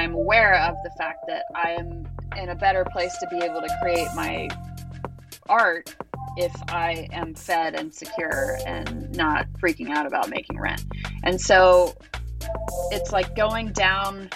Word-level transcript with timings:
I'm 0.00 0.14
aware 0.14 0.54
of 0.54 0.76
the 0.82 0.90
fact 0.96 1.26
that 1.28 1.44
I 1.54 1.72
am 1.72 2.08
in 2.38 2.48
a 2.48 2.54
better 2.54 2.86
place 2.90 3.14
to 3.18 3.26
be 3.26 3.36
able 3.44 3.60
to 3.60 3.68
create 3.82 4.08
my 4.14 4.48
art 5.46 5.94
if 6.38 6.54
I 6.68 7.06
am 7.12 7.34
fed 7.34 7.74
and 7.74 7.92
secure 7.92 8.58
and 8.66 9.14
not 9.14 9.46
freaking 9.62 9.90
out 9.90 10.06
about 10.06 10.30
making 10.30 10.58
rent. 10.58 10.82
And 11.22 11.38
so 11.38 11.94
it's 12.90 13.12
like 13.12 13.36
going 13.36 13.72
down 13.72 14.30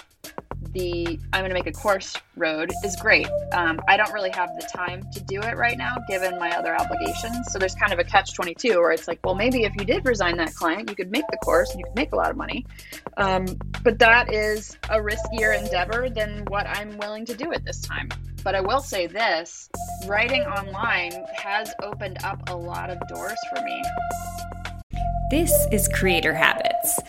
the 0.75 1.17
I'm 1.33 1.41
going 1.41 1.49
to 1.49 1.55
make 1.55 1.67
a 1.67 1.71
course 1.71 2.15
road 2.35 2.71
is 2.83 2.95
great. 2.97 3.27
Um, 3.53 3.79
I 3.87 3.95
don't 3.97 4.11
really 4.13 4.29
have 4.31 4.49
the 4.59 4.67
time 4.67 5.09
to 5.13 5.21
do 5.21 5.41
it 5.41 5.55
right 5.55 5.77
now, 5.77 5.95
given 6.07 6.37
my 6.37 6.51
other 6.51 6.75
obligations. 6.75 7.47
So 7.51 7.57
there's 7.57 7.75
kind 7.75 7.93
of 7.93 7.99
a 7.99 8.03
catch 8.03 8.33
22 8.35 8.77
where 8.77 8.91
it's 8.91 9.07
like, 9.07 9.19
well, 9.23 9.35
maybe 9.35 9.63
if 9.63 9.73
you 9.79 9.85
did 9.85 10.05
resign 10.05 10.37
that 10.37 10.53
client, 10.53 10.89
you 10.89 10.95
could 10.95 11.11
make 11.11 11.23
the 11.31 11.37
course 11.37 11.71
and 11.71 11.79
you 11.79 11.85
could 11.85 11.95
make 11.95 12.11
a 12.11 12.15
lot 12.17 12.29
of 12.29 12.35
money. 12.35 12.65
Um, 13.17 13.45
but 13.83 13.97
that 13.99 14.33
is 14.33 14.77
a 14.89 14.99
riskier 14.99 15.57
endeavor 15.57 16.09
than 16.09 16.43
what 16.49 16.67
I'm 16.67 16.97
willing 16.97 17.25
to 17.25 17.35
do 17.35 17.53
at 17.53 17.63
this 17.63 17.79
time. 17.79 18.09
But 18.43 18.53
I 18.53 18.61
will 18.61 18.81
say 18.81 19.07
this 19.07 19.69
writing 20.05 20.41
online 20.41 21.13
has 21.35 21.73
opened 21.81 22.17
up 22.23 22.49
a 22.49 22.55
lot 22.55 22.89
of 22.89 22.99
doors 23.07 23.39
for 23.49 23.63
me. 23.63 23.81
This 25.31 25.53
is 25.71 25.87
Creator 25.87 26.33
Habits 26.33 26.99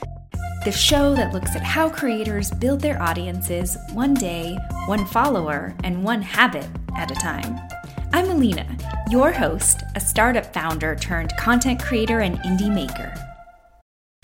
the 0.67 0.73
show 0.73 1.15
that 1.15 1.33
looks 1.33 1.55
at 1.55 1.63
how 1.63 1.89
creators 1.89 2.51
build 2.51 2.81
their 2.81 3.01
audiences 3.01 3.79
one 3.93 4.15
day, 4.15 4.59
one 4.87 5.07
follower, 5.07 5.73
and 5.85 6.03
one 6.03 6.21
habit 6.21 6.67
at 6.97 7.09
a 7.09 7.15
time. 7.15 7.57
I'm 8.13 8.29
Alina, 8.29 8.67
your 9.09 9.31
host, 9.31 9.85
a 9.95 10.01
startup 10.01 10.53
founder 10.53 10.97
turned 10.97 11.33
content 11.39 11.81
creator 11.81 12.19
and 12.19 12.37
indie 12.41 12.75
maker. 12.75 13.15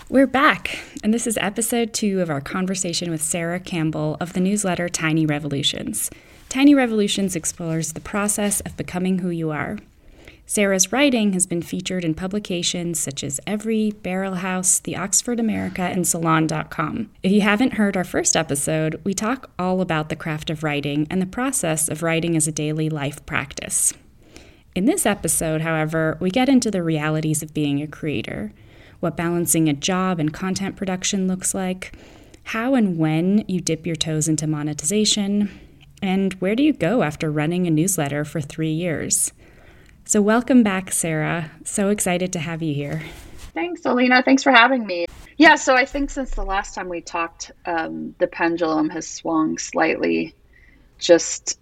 We're 0.09 0.27
back, 0.27 0.79
and 1.01 1.13
this 1.13 1.27
is 1.27 1.37
episode 1.37 1.93
two 1.93 2.19
of 2.19 2.29
our 2.29 2.41
conversation 2.41 3.09
with 3.09 3.23
Sarah 3.23 3.61
Campbell 3.61 4.17
of 4.19 4.33
the 4.33 4.41
newsletter 4.41 4.89
Tiny 4.89 5.25
Revolutions. 5.25 6.11
Tiny 6.49 6.75
Revolutions 6.75 7.37
explores 7.37 7.93
the 7.93 8.01
process 8.01 8.59
of 8.59 8.75
becoming 8.75 9.19
who 9.19 9.29
you 9.29 9.51
are. 9.51 9.77
Sarah's 10.45 10.91
writing 10.91 11.33
has 11.33 11.47
been 11.47 11.61
featured 11.61 12.03
in 12.03 12.13
publications 12.13 12.99
such 12.99 13.23
as 13.23 13.39
Every, 13.47 13.93
Barrelhouse, 14.03 14.81
The 14.83 14.97
Oxford 14.97 15.39
American, 15.39 15.85
and 15.85 16.07
Salon.com. 16.07 17.09
If 17.23 17.31
you 17.31 17.41
haven't 17.41 17.75
heard 17.75 17.95
our 17.95 18.03
first 18.03 18.35
episode, 18.35 18.99
we 19.05 19.13
talk 19.13 19.49
all 19.57 19.79
about 19.79 20.09
the 20.09 20.17
craft 20.17 20.49
of 20.49 20.61
writing 20.61 21.07
and 21.09 21.21
the 21.21 21.25
process 21.25 21.87
of 21.87 22.03
writing 22.03 22.35
as 22.35 22.47
a 22.47 22.51
daily 22.51 22.89
life 22.89 23.25
practice. 23.25 23.93
In 24.75 24.85
this 24.85 25.05
episode, 25.05 25.61
however, 25.61 26.17
we 26.19 26.29
get 26.29 26.49
into 26.49 26.69
the 26.69 26.83
realities 26.83 27.41
of 27.41 27.53
being 27.53 27.81
a 27.81 27.87
creator, 27.87 28.53
what 28.99 29.15
balancing 29.15 29.69
a 29.69 29.73
job 29.73 30.19
and 30.19 30.33
content 30.33 30.75
production 30.75 31.25
looks 31.27 31.53
like, 31.53 31.93
how 32.47 32.75
and 32.75 32.97
when 32.97 33.45
you 33.47 33.61
dip 33.61 33.85
your 33.85 33.95
toes 33.95 34.27
into 34.27 34.45
monetization, 34.45 35.49
and 36.01 36.33
where 36.35 36.55
do 36.55 36.63
you 36.63 36.73
go 36.73 37.01
after 37.01 37.31
running 37.31 37.65
a 37.65 37.71
newsletter 37.71 38.25
for 38.25 38.41
three 38.41 38.71
years. 38.71 39.31
So, 40.05 40.21
welcome 40.21 40.63
back, 40.63 40.91
Sarah. 40.91 41.51
So 41.63 41.89
excited 41.89 42.33
to 42.33 42.39
have 42.39 42.61
you 42.61 42.73
here. 42.73 43.01
Thanks, 43.53 43.85
Alina. 43.85 44.21
Thanks 44.23 44.43
for 44.43 44.51
having 44.51 44.85
me. 44.85 45.05
Yeah, 45.37 45.55
so 45.55 45.75
I 45.75 45.85
think 45.85 46.09
since 46.09 46.31
the 46.31 46.43
last 46.43 46.75
time 46.75 46.89
we 46.89 47.01
talked, 47.01 47.51
um, 47.65 48.13
the 48.19 48.27
pendulum 48.27 48.89
has 48.89 49.07
swung 49.07 49.57
slightly 49.57 50.35
just 50.99 51.59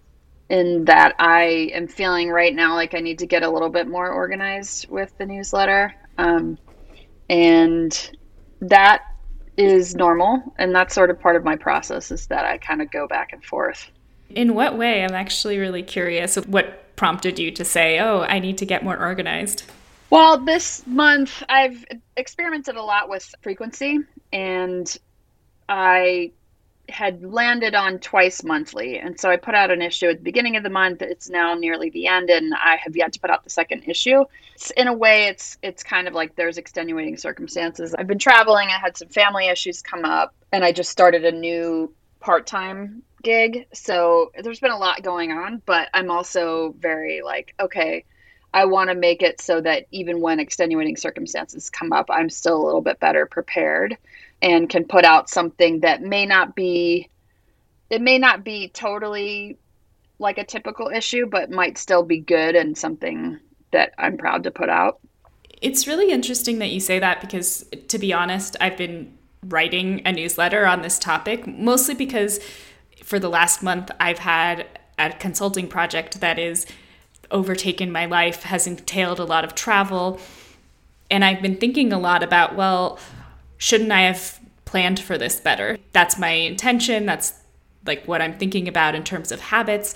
in 0.48 0.84
that 0.84 1.14
I 1.18 1.70
am 1.72 1.88
feeling 1.88 2.30
right 2.30 2.54
now 2.54 2.74
like 2.74 2.94
I 2.94 3.00
need 3.00 3.18
to 3.20 3.26
get 3.26 3.42
a 3.42 3.48
little 3.48 3.70
bit 3.70 3.88
more 3.88 4.10
organized 4.10 4.88
with 4.90 5.16
the 5.16 5.24
newsletter. 5.24 5.94
Um, 6.18 6.58
and 7.30 8.10
that 8.60 9.02
is 9.56 9.94
normal. 9.94 10.54
And 10.58 10.74
that's 10.74 10.94
sort 10.94 11.10
of 11.10 11.20
part 11.20 11.36
of 11.36 11.44
my 11.44 11.56
process 11.56 12.10
is 12.10 12.26
that 12.26 12.44
I 12.44 12.58
kind 12.58 12.82
of 12.82 12.90
go 12.90 13.06
back 13.06 13.32
and 13.32 13.42
forth. 13.44 13.90
In 14.30 14.54
what 14.54 14.76
way? 14.76 15.04
I'm 15.04 15.14
actually 15.14 15.58
really 15.58 15.82
curious. 15.82 16.36
What 16.36 16.81
prompted 16.96 17.38
you 17.38 17.50
to 17.52 17.64
say, 17.64 17.98
oh, 17.98 18.20
I 18.22 18.38
need 18.38 18.58
to 18.58 18.66
get 18.66 18.84
more 18.84 18.98
organized? 18.98 19.64
Well, 20.10 20.38
this 20.38 20.86
month 20.86 21.42
I've 21.48 21.84
experimented 22.16 22.76
a 22.76 22.82
lot 22.82 23.08
with 23.08 23.34
frequency 23.40 24.00
and 24.32 24.94
I 25.68 26.32
had 26.88 27.24
landed 27.24 27.74
on 27.74 27.98
twice 27.98 28.44
monthly. 28.44 28.98
And 28.98 29.18
so 29.18 29.30
I 29.30 29.36
put 29.36 29.54
out 29.54 29.70
an 29.70 29.80
issue 29.80 30.08
at 30.08 30.18
the 30.18 30.22
beginning 30.22 30.56
of 30.56 30.62
the 30.62 30.70
month. 30.70 31.00
It's 31.00 31.30
now 31.30 31.54
nearly 31.54 31.88
the 31.88 32.08
end 32.08 32.28
and 32.28 32.52
I 32.52 32.76
have 32.76 32.94
yet 32.94 33.14
to 33.14 33.20
put 33.20 33.30
out 33.30 33.44
the 33.44 33.50
second 33.50 33.84
issue. 33.86 34.24
In 34.76 34.86
a 34.86 34.92
way 34.92 35.28
it's 35.28 35.56
it's 35.62 35.82
kind 35.82 36.06
of 36.06 36.12
like 36.12 36.36
there's 36.36 36.58
extenuating 36.58 37.16
circumstances. 37.16 37.94
I've 37.94 38.06
been 38.06 38.18
traveling, 38.18 38.68
I 38.68 38.78
had 38.78 38.96
some 38.96 39.08
family 39.08 39.46
issues 39.46 39.80
come 39.80 40.04
up 40.04 40.34
and 40.52 40.62
I 40.62 40.72
just 40.72 40.90
started 40.90 41.24
a 41.24 41.32
new 41.32 41.94
part-time 42.20 43.02
gig. 43.22 43.66
So 43.72 44.32
there's 44.42 44.60
been 44.60 44.70
a 44.70 44.78
lot 44.78 45.02
going 45.02 45.32
on, 45.32 45.62
but 45.66 45.88
I'm 45.94 46.10
also 46.10 46.74
very 46.78 47.22
like, 47.22 47.54
okay, 47.60 48.04
I 48.54 48.66
want 48.66 48.90
to 48.90 48.94
make 48.94 49.22
it 49.22 49.40
so 49.40 49.60
that 49.62 49.86
even 49.90 50.20
when 50.20 50.38
extenuating 50.38 50.96
circumstances 50.96 51.70
come 51.70 51.92
up, 51.92 52.06
I'm 52.10 52.28
still 52.28 52.62
a 52.62 52.64
little 52.64 52.82
bit 52.82 53.00
better 53.00 53.26
prepared 53.26 53.96
and 54.42 54.68
can 54.68 54.84
put 54.84 55.04
out 55.04 55.30
something 55.30 55.80
that 55.80 56.02
may 56.02 56.26
not 56.26 56.54
be 56.54 57.08
it 57.88 58.00
may 58.00 58.18
not 58.18 58.42
be 58.42 58.68
totally 58.68 59.58
like 60.18 60.38
a 60.38 60.44
typical 60.44 60.88
issue, 60.88 61.26
but 61.26 61.50
might 61.50 61.76
still 61.76 62.02
be 62.02 62.18
good 62.18 62.56
and 62.56 62.76
something 62.76 63.38
that 63.70 63.92
I'm 63.98 64.16
proud 64.16 64.44
to 64.44 64.50
put 64.50 64.70
out. 64.70 64.98
It's 65.60 65.86
really 65.86 66.10
interesting 66.10 66.58
that 66.60 66.70
you 66.70 66.80
say 66.80 66.98
that 66.98 67.20
because 67.20 67.66
to 67.88 67.98
be 67.98 68.12
honest, 68.12 68.56
I've 68.60 68.78
been 68.78 69.16
writing 69.44 70.00
a 70.06 70.12
newsletter 70.12 70.64
on 70.64 70.82
this 70.82 70.98
topic 70.98 71.46
mostly 71.46 71.94
because 71.94 72.40
for 73.02 73.18
the 73.18 73.28
last 73.28 73.62
month, 73.62 73.90
I've 74.00 74.20
had 74.20 74.66
a 74.98 75.10
consulting 75.10 75.68
project 75.68 76.20
that 76.20 76.38
is 76.38 76.66
overtaken 77.30 77.90
my 77.90 78.06
life, 78.06 78.44
has 78.44 78.66
entailed 78.66 79.18
a 79.18 79.24
lot 79.24 79.44
of 79.44 79.54
travel. 79.54 80.20
And 81.10 81.24
I've 81.24 81.42
been 81.42 81.56
thinking 81.56 81.92
a 81.92 81.98
lot 81.98 82.22
about, 82.22 82.54
well, 82.54 82.98
shouldn't 83.58 83.90
I 83.92 84.02
have 84.02 84.38
planned 84.64 85.00
for 85.00 85.18
this 85.18 85.40
better? 85.40 85.78
That's 85.92 86.18
my 86.18 86.30
intention. 86.30 87.06
That's 87.06 87.34
like 87.86 88.06
what 88.06 88.22
I'm 88.22 88.38
thinking 88.38 88.68
about 88.68 88.94
in 88.94 89.02
terms 89.02 89.32
of 89.32 89.40
habits. 89.40 89.94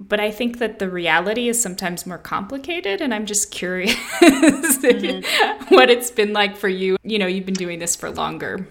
But 0.00 0.20
I 0.20 0.30
think 0.30 0.58
that 0.58 0.78
the 0.78 0.90
reality 0.90 1.48
is 1.48 1.60
sometimes 1.60 2.06
more 2.06 2.18
complicated. 2.18 3.00
And 3.00 3.14
I'm 3.14 3.26
just 3.26 3.50
curious 3.50 3.94
mm-hmm. 4.20 5.74
what 5.74 5.90
it's 5.90 6.10
been 6.10 6.32
like 6.32 6.56
for 6.56 6.68
you. 6.68 6.96
You 7.02 7.18
know, 7.18 7.26
you've 7.26 7.46
been 7.46 7.54
doing 7.54 7.78
this 7.78 7.96
for 7.96 8.10
longer. 8.10 8.66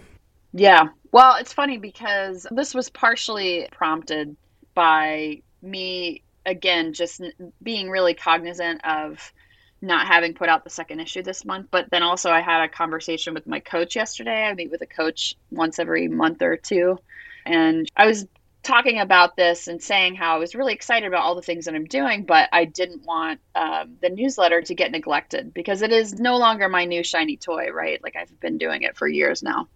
Yeah. 0.53 0.89
Well, 1.11 1.35
it's 1.37 1.53
funny 1.53 1.77
because 1.77 2.47
this 2.51 2.73
was 2.73 2.89
partially 2.89 3.67
prompted 3.71 4.35
by 4.75 5.41
me, 5.61 6.23
again, 6.45 6.93
just 6.93 7.21
being 7.61 7.89
really 7.89 8.13
cognizant 8.13 8.81
of 8.85 9.33
not 9.81 10.07
having 10.07 10.33
put 10.33 10.49
out 10.49 10.63
the 10.63 10.69
second 10.69 10.99
issue 10.99 11.23
this 11.23 11.43
month. 11.45 11.67
But 11.71 11.89
then 11.91 12.03
also, 12.03 12.31
I 12.31 12.41
had 12.41 12.63
a 12.63 12.69
conversation 12.69 13.33
with 13.33 13.47
my 13.47 13.59
coach 13.59 13.95
yesterday. 13.95 14.43
I 14.43 14.53
meet 14.53 14.71
with 14.71 14.81
a 14.81 14.87
coach 14.87 15.35
once 15.51 15.79
every 15.79 16.07
month 16.07 16.41
or 16.41 16.55
two. 16.57 16.97
And 17.45 17.87
I 17.95 18.05
was 18.07 18.25
talking 18.63 18.99
about 18.99 19.35
this 19.35 19.67
and 19.67 19.83
saying 19.83 20.15
how 20.15 20.35
I 20.35 20.39
was 20.39 20.55
really 20.55 20.73
excited 20.73 21.05
about 21.05 21.23
all 21.23 21.35
the 21.35 21.41
things 21.41 21.65
that 21.65 21.75
I'm 21.75 21.85
doing, 21.85 22.23
but 22.23 22.47
I 22.53 22.63
didn't 22.63 23.03
want 23.03 23.41
um, 23.55 23.97
the 24.01 24.09
newsletter 24.09 24.61
to 24.61 24.73
get 24.75 24.91
neglected 24.91 25.53
because 25.53 25.81
it 25.81 25.91
is 25.91 26.13
no 26.17 26.37
longer 26.37 26.69
my 26.69 26.85
new 26.85 27.03
shiny 27.03 27.35
toy, 27.35 27.71
right? 27.71 28.01
Like 28.01 28.15
I've 28.15 28.39
been 28.39 28.57
doing 28.57 28.83
it 28.83 28.95
for 28.95 29.05
years 29.07 29.43
now. 29.43 29.67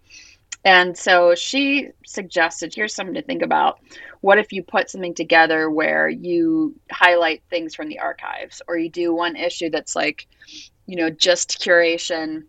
And 0.64 0.98
so 0.98 1.34
she 1.34 1.88
suggested 2.04 2.74
here's 2.74 2.94
something 2.94 3.14
to 3.14 3.22
think 3.22 3.42
about. 3.42 3.78
What 4.20 4.38
if 4.38 4.52
you 4.52 4.62
put 4.62 4.90
something 4.90 5.14
together 5.14 5.70
where 5.70 6.08
you 6.08 6.74
highlight 6.90 7.42
things 7.48 7.74
from 7.74 7.88
the 7.88 8.00
archives, 8.00 8.60
or 8.66 8.76
you 8.76 8.90
do 8.90 9.14
one 9.14 9.36
issue 9.36 9.70
that's 9.70 9.94
like, 9.94 10.26
you 10.86 10.96
know, 10.96 11.10
just 11.10 11.60
curation, 11.60 12.42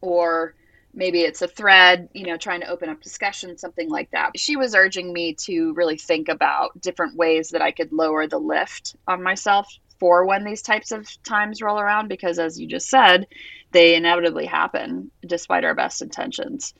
or 0.00 0.54
maybe 0.94 1.22
it's 1.22 1.42
a 1.42 1.48
thread, 1.48 2.08
you 2.14 2.24
know, 2.24 2.36
trying 2.36 2.60
to 2.60 2.68
open 2.68 2.88
up 2.88 3.02
discussion, 3.02 3.58
something 3.58 3.90
like 3.90 4.10
that. 4.12 4.30
She 4.36 4.56
was 4.56 4.74
urging 4.74 5.12
me 5.12 5.34
to 5.40 5.74
really 5.74 5.96
think 5.96 6.28
about 6.28 6.80
different 6.80 7.16
ways 7.16 7.50
that 7.50 7.62
I 7.62 7.72
could 7.72 7.92
lower 7.92 8.26
the 8.26 8.38
lift 8.38 8.96
on 9.06 9.22
myself 9.22 9.68
for 9.98 10.24
when 10.24 10.44
these 10.44 10.62
types 10.62 10.92
of 10.92 11.06
times 11.24 11.60
roll 11.60 11.80
around, 11.80 12.08
because 12.08 12.38
as 12.38 12.60
you 12.60 12.68
just 12.68 12.88
said, 12.88 13.26
they 13.72 13.96
inevitably 13.96 14.46
happen 14.46 15.10
despite 15.26 15.64
our 15.64 15.74
best 15.74 16.00
intentions 16.00 16.74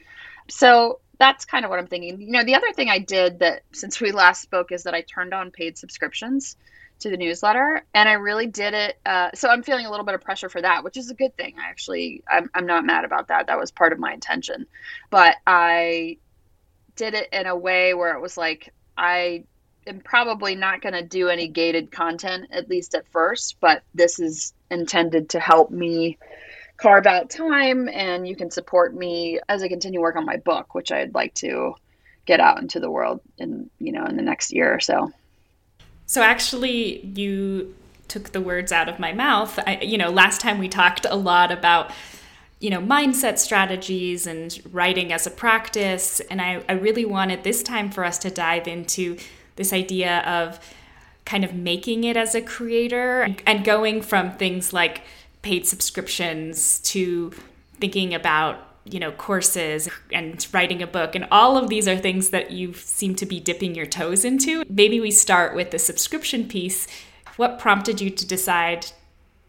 so 0.48 1.00
that's 1.18 1.44
kind 1.44 1.64
of 1.64 1.70
what 1.70 1.78
I'm 1.78 1.86
thinking. 1.86 2.20
You 2.20 2.30
know, 2.30 2.44
the 2.44 2.54
other 2.54 2.72
thing 2.72 2.88
I 2.88 2.98
did 2.98 3.40
that 3.40 3.62
since 3.72 4.00
we 4.00 4.12
last 4.12 4.42
spoke 4.42 4.72
is 4.72 4.84
that 4.84 4.94
I 4.94 5.02
turned 5.02 5.34
on 5.34 5.50
paid 5.50 5.76
subscriptions 5.76 6.56
to 7.00 7.10
the 7.10 7.16
newsletter 7.16 7.84
and 7.94 8.08
I 8.08 8.14
really 8.14 8.46
did 8.46 8.74
it. 8.74 8.98
Uh, 9.06 9.30
so 9.34 9.48
I'm 9.48 9.62
feeling 9.62 9.86
a 9.86 9.90
little 9.90 10.06
bit 10.06 10.14
of 10.14 10.20
pressure 10.20 10.48
for 10.48 10.60
that, 10.62 10.84
which 10.84 10.96
is 10.96 11.10
a 11.10 11.14
good 11.14 11.36
thing. 11.36 11.54
I 11.58 11.68
actually, 11.68 12.22
I'm, 12.28 12.50
I'm 12.54 12.66
not 12.66 12.84
mad 12.84 13.04
about 13.04 13.28
that. 13.28 13.46
That 13.46 13.58
was 13.58 13.70
part 13.70 13.92
of 13.92 13.98
my 13.98 14.12
intention. 14.12 14.66
But 15.10 15.36
I 15.46 16.18
did 16.96 17.14
it 17.14 17.28
in 17.32 17.46
a 17.46 17.56
way 17.56 17.94
where 17.94 18.14
it 18.14 18.20
was 18.20 18.36
like, 18.36 18.72
I 18.96 19.44
am 19.86 20.00
probably 20.00 20.54
not 20.54 20.82
going 20.82 20.94
to 20.94 21.02
do 21.02 21.28
any 21.28 21.48
gated 21.48 21.92
content, 21.92 22.48
at 22.50 22.68
least 22.68 22.94
at 22.94 23.06
first, 23.08 23.56
but 23.60 23.82
this 23.94 24.18
is 24.18 24.52
intended 24.70 25.30
to 25.30 25.40
help 25.40 25.70
me 25.70 26.18
carve 26.78 27.06
out 27.06 27.28
time 27.28 27.88
and 27.88 28.26
you 28.26 28.36
can 28.36 28.50
support 28.50 28.94
me 28.94 29.40
as 29.48 29.62
I 29.62 29.68
continue 29.68 30.00
work 30.00 30.16
on 30.16 30.24
my 30.24 30.36
book, 30.36 30.74
which 30.74 30.90
I'd 30.90 31.14
like 31.14 31.34
to 31.34 31.74
get 32.24 32.40
out 32.40 32.60
into 32.60 32.78
the 32.78 32.90
world 32.90 33.20
in 33.38 33.68
you 33.78 33.92
know 33.92 34.04
in 34.06 34.16
the 34.16 34.22
next 34.22 34.52
year 34.52 34.72
or 34.72 34.80
so. 34.80 35.12
So 36.06 36.22
actually, 36.22 37.04
you 37.06 37.74
took 38.06 38.32
the 38.32 38.40
words 38.40 38.72
out 38.72 38.88
of 38.88 38.98
my 38.98 39.12
mouth. 39.12 39.58
I, 39.66 39.78
you 39.82 39.98
know, 39.98 40.10
last 40.10 40.40
time 40.40 40.58
we 40.58 40.68
talked 40.68 41.04
a 41.08 41.16
lot 41.16 41.50
about 41.50 41.90
you 42.60 42.70
know 42.70 42.80
mindset 42.80 43.38
strategies 43.38 44.26
and 44.26 44.58
writing 44.72 45.12
as 45.12 45.26
a 45.26 45.30
practice, 45.30 46.20
and 46.30 46.40
I, 46.40 46.62
I 46.68 46.72
really 46.72 47.04
wanted 47.04 47.44
this 47.44 47.62
time 47.62 47.90
for 47.90 48.04
us 48.04 48.18
to 48.18 48.30
dive 48.30 48.68
into 48.68 49.18
this 49.56 49.72
idea 49.72 50.20
of 50.20 50.60
kind 51.24 51.44
of 51.44 51.52
making 51.52 52.04
it 52.04 52.16
as 52.16 52.34
a 52.34 52.40
creator 52.40 53.28
and 53.46 53.64
going 53.64 54.00
from 54.00 54.32
things 54.32 54.72
like 54.72 55.02
paid 55.42 55.66
subscriptions 55.66 56.80
to 56.80 57.32
thinking 57.80 58.14
about 58.14 58.68
you 58.92 58.98
know 58.98 59.12
courses 59.12 59.88
and 60.12 60.46
writing 60.52 60.82
a 60.82 60.86
book. 60.86 61.14
And 61.14 61.26
all 61.30 61.56
of 61.56 61.68
these 61.68 61.86
are 61.86 61.96
things 61.96 62.30
that 62.30 62.50
you 62.50 62.72
seem 62.74 63.14
to 63.16 63.26
be 63.26 63.40
dipping 63.40 63.74
your 63.74 63.86
toes 63.86 64.24
into. 64.24 64.64
Maybe 64.68 65.00
we 65.00 65.10
start 65.10 65.54
with 65.54 65.70
the 65.70 65.78
subscription 65.78 66.48
piece. 66.48 66.86
What 67.36 67.58
prompted 67.58 68.00
you 68.00 68.10
to 68.10 68.26
decide 68.26 68.86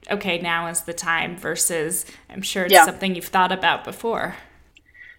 okay 0.10 0.40
now 0.40 0.68
is 0.68 0.82
the 0.82 0.94
time 0.94 1.38
versus 1.38 2.04
i'm 2.32 2.42
sure 2.42 2.64
it's 2.64 2.74
yeah. 2.74 2.84
something 2.84 3.16
you've 3.16 3.26
thought 3.26 3.52
about 3.52 3.84
before? 3.84 4.36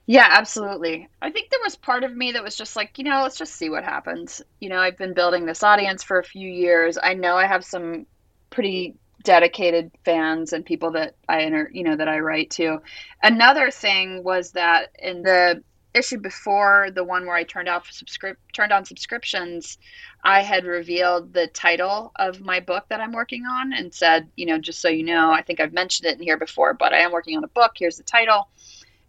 Yeah 0.06 0.26
absolutely. 0.30 1.08
I 1.22 1.30
think 1.30 1.50
there 1.50 1.60
was 1.62 1.76
part 1.76 2.02
of 2.02 2.16
me 2.16 2.32
that 2.32 2.42
was 2.42 2.56
just 2.56 2.76
like 2.76 2.98
you 2.98 3.04
know 3.04 3.22
let's 3.22 3.38
just 3.38 3.54
see 3.54 3.70
what 3.70 3.84
happens. 3.84 4.42
You 4.60 4.68
know 4.68 4.78
i've 4.78 4.98
been 4.98 5.14
building 5.14 5.46
this 5.46 5.62
audience 5.62 6.02
for 6.02 6.18
a 6.18 6.24
few 6.24 6.48
years. 6.48 6.98
I 7.02 7.14
know 7.14 7.36
i 7.36 7.46
have 7.46 7.64
some 7.64 8.06
pretty 8.50 8.96
dedicated 9.22 9.90
fans 10.04 10.52
and 10.52 10.64
people 10.64 10.90
that 10.92 11.14
I 11.28 11.42
enter, 11.42 11.70
you 11.72 11.84
know, 11.84 11.96
that 11.96 12.08
I 12.08 12.20
write 12.20 12.50
to. 12.52 12.78
Another 13.22 13.70
thing 13.70 14.24
was 14.24 14.52
that 14.52 14.90
in 14.98 15.22
the 15.22 15.62
issue 15.94 16.18
before 16.18 16.90
the 16.94 17.04
one 17.04 17.26
where 17.26 17.34
I 17.34 17.42
turned 17.42 17.68
off 17.68 17.90
subscrip- 17.90 18.38
turned 18.52 18.72
on 18.72 18.84
subscriptions, 18.84 19.78
I 20.22 20.42
had 20.42 20.64
revealed 20.64 21.32
the 21.32 21.48
title 21.48 22.12
of 22.16 22.40
my 22.40 22.60
book 22.60 22.84
that 22.88 23.00
I'm 23.00 23.12
working 23.12 23.44
on 23.44 23.72
and 23.72 23.92
said, 23.92 24.28
you 24.36 24.46
know, 24.46 24.58
just 24.58 24.80
so 24.80 24.88
you 24.88 25.02
know, 25.02 25.30
I 25.32 25.42
think 25.42 25.60
I've 25.60 25.72
mentioned 25.72 26.06
it 26.06 26.18
in 26.18 26.22
here 26.22 26.38
before, 26.38 26.74
but 26.74 26.92
I 26.92 26.98
am 26.98 27.12
working 27.12 27.36
on 27.36 27.44
a 27.44 27.48
book. 27.48 27.72
Here's 27.76 27.96
the 27.96 28.04
title. 28.04 28.48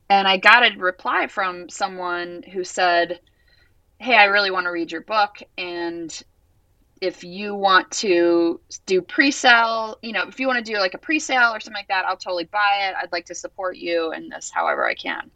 And 0.09 0.27
I 0.27 0.37
got 0.37 0.63
a 0.63 0.77
reply 0.77 1.27
from 1.27 1.69
someone 1.69 2.43
who 2.51 2.63
said, 2.63 3.19
Hey, 3.99 4.15
I 4.15 4.25
really 4.25 4.51
want 4.51 4.65
to 4.65 4.71
read 4.71 4.91
your 4.91 5.01
book. 5.01 5.37
And 5.59 6.21
if 7.01 7.23
you 7.23 7.55
want 7.55 7.89
to 7.89 8.61
do 8.85 9.01
pre-sale, 9.01 9.97
you 10.03 10.13
know, 10.13 10.23
if 10.27 10.39
you 10.39 10.45
want 10.45 10.63
to 10.63 10.71
do 10.71 10.77
like 10.77 10.93
a 10.93 10.99
pre-sale 10.99 11.51
or 11.51 11.59
something 11.59 11.79
like 11.79 11.87
that, 11.87 12.05
I'll 12.05 12.15
totally 12.15 12.45
buy 12.45 12.87
it. 12.87 12.95
I'd 12.95 13.11
like 13.11 13.25
to 13.25 13.35
support 13.35 13.75
you 13.75 14.13
in 14.13 14.29
this 14.29 14.51
however 14.53 14.87
I 14.87 14.93
can. 14.93 15.31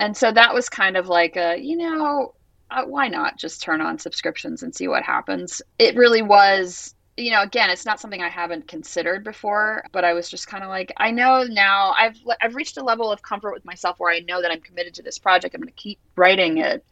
And 0.00 0.16
so 0.16 0.32
that 0.32 0.52
was 0.52 0.68
kind 0.68 0.96
of 0.96 1.08
like 1.08 1.36
a, 1.36 1.56
you 1.56 1.76
know, 1.76 2.34
uh, 2.70 2.84
why 2.84 3.08
not 3.08 3.38
just 3.38 3.62
turn 3.62 3.80
on 3.80 3.98
subscriptions 3.98 4.62
and 4.62 4.74
see 4.74 4.88
what 4.88 5.04
happens? 5.04 5.62
It 5.78 5.96
really 5.96 6.22
was, 6.22 6.94
you 7.16 7.30
know, 7.30 7.42
again, 7.42 7.70
it's 7.70 7.86
not 7.86 8.00
something 8.00 8.20
I 8.20 8.28
haven't 8.28 8.66
considered 8.66 9.22
before, 9.22 9.84
but 9.92 10.04
I 10.04 10.12
was 10.14 10.28
just 10.28 10.48
kind 10.48 10.64
of 10.64 10.68
like, 10.68 10.92
I 10.96 11.12
know 11.12 11.44
now 11.44 11.94
I've 11.96 12.18
I've 12.42 12.54
reached 12.56 12.76
a 12.76 12.82
level 12.82 13.10
of 13.10 13.22
comfort 13.22 13.54
with 13.54 13.64
myself 13.64 13.98
where 13.98 14.12
I 14.12 14.20
know 14.20 14.42
that 14.42 14.50
I'm 14.50 14.60
committed 14.60 14.94
to 14.94 15.02
this 15.02 15.18
project. 15.18 15.54
I'm 15.54 15.60
going 15.60 15.68
to 15.68 15.74
keep 15.74 15.98
writing 16.16 16.58
it 16.58 16.84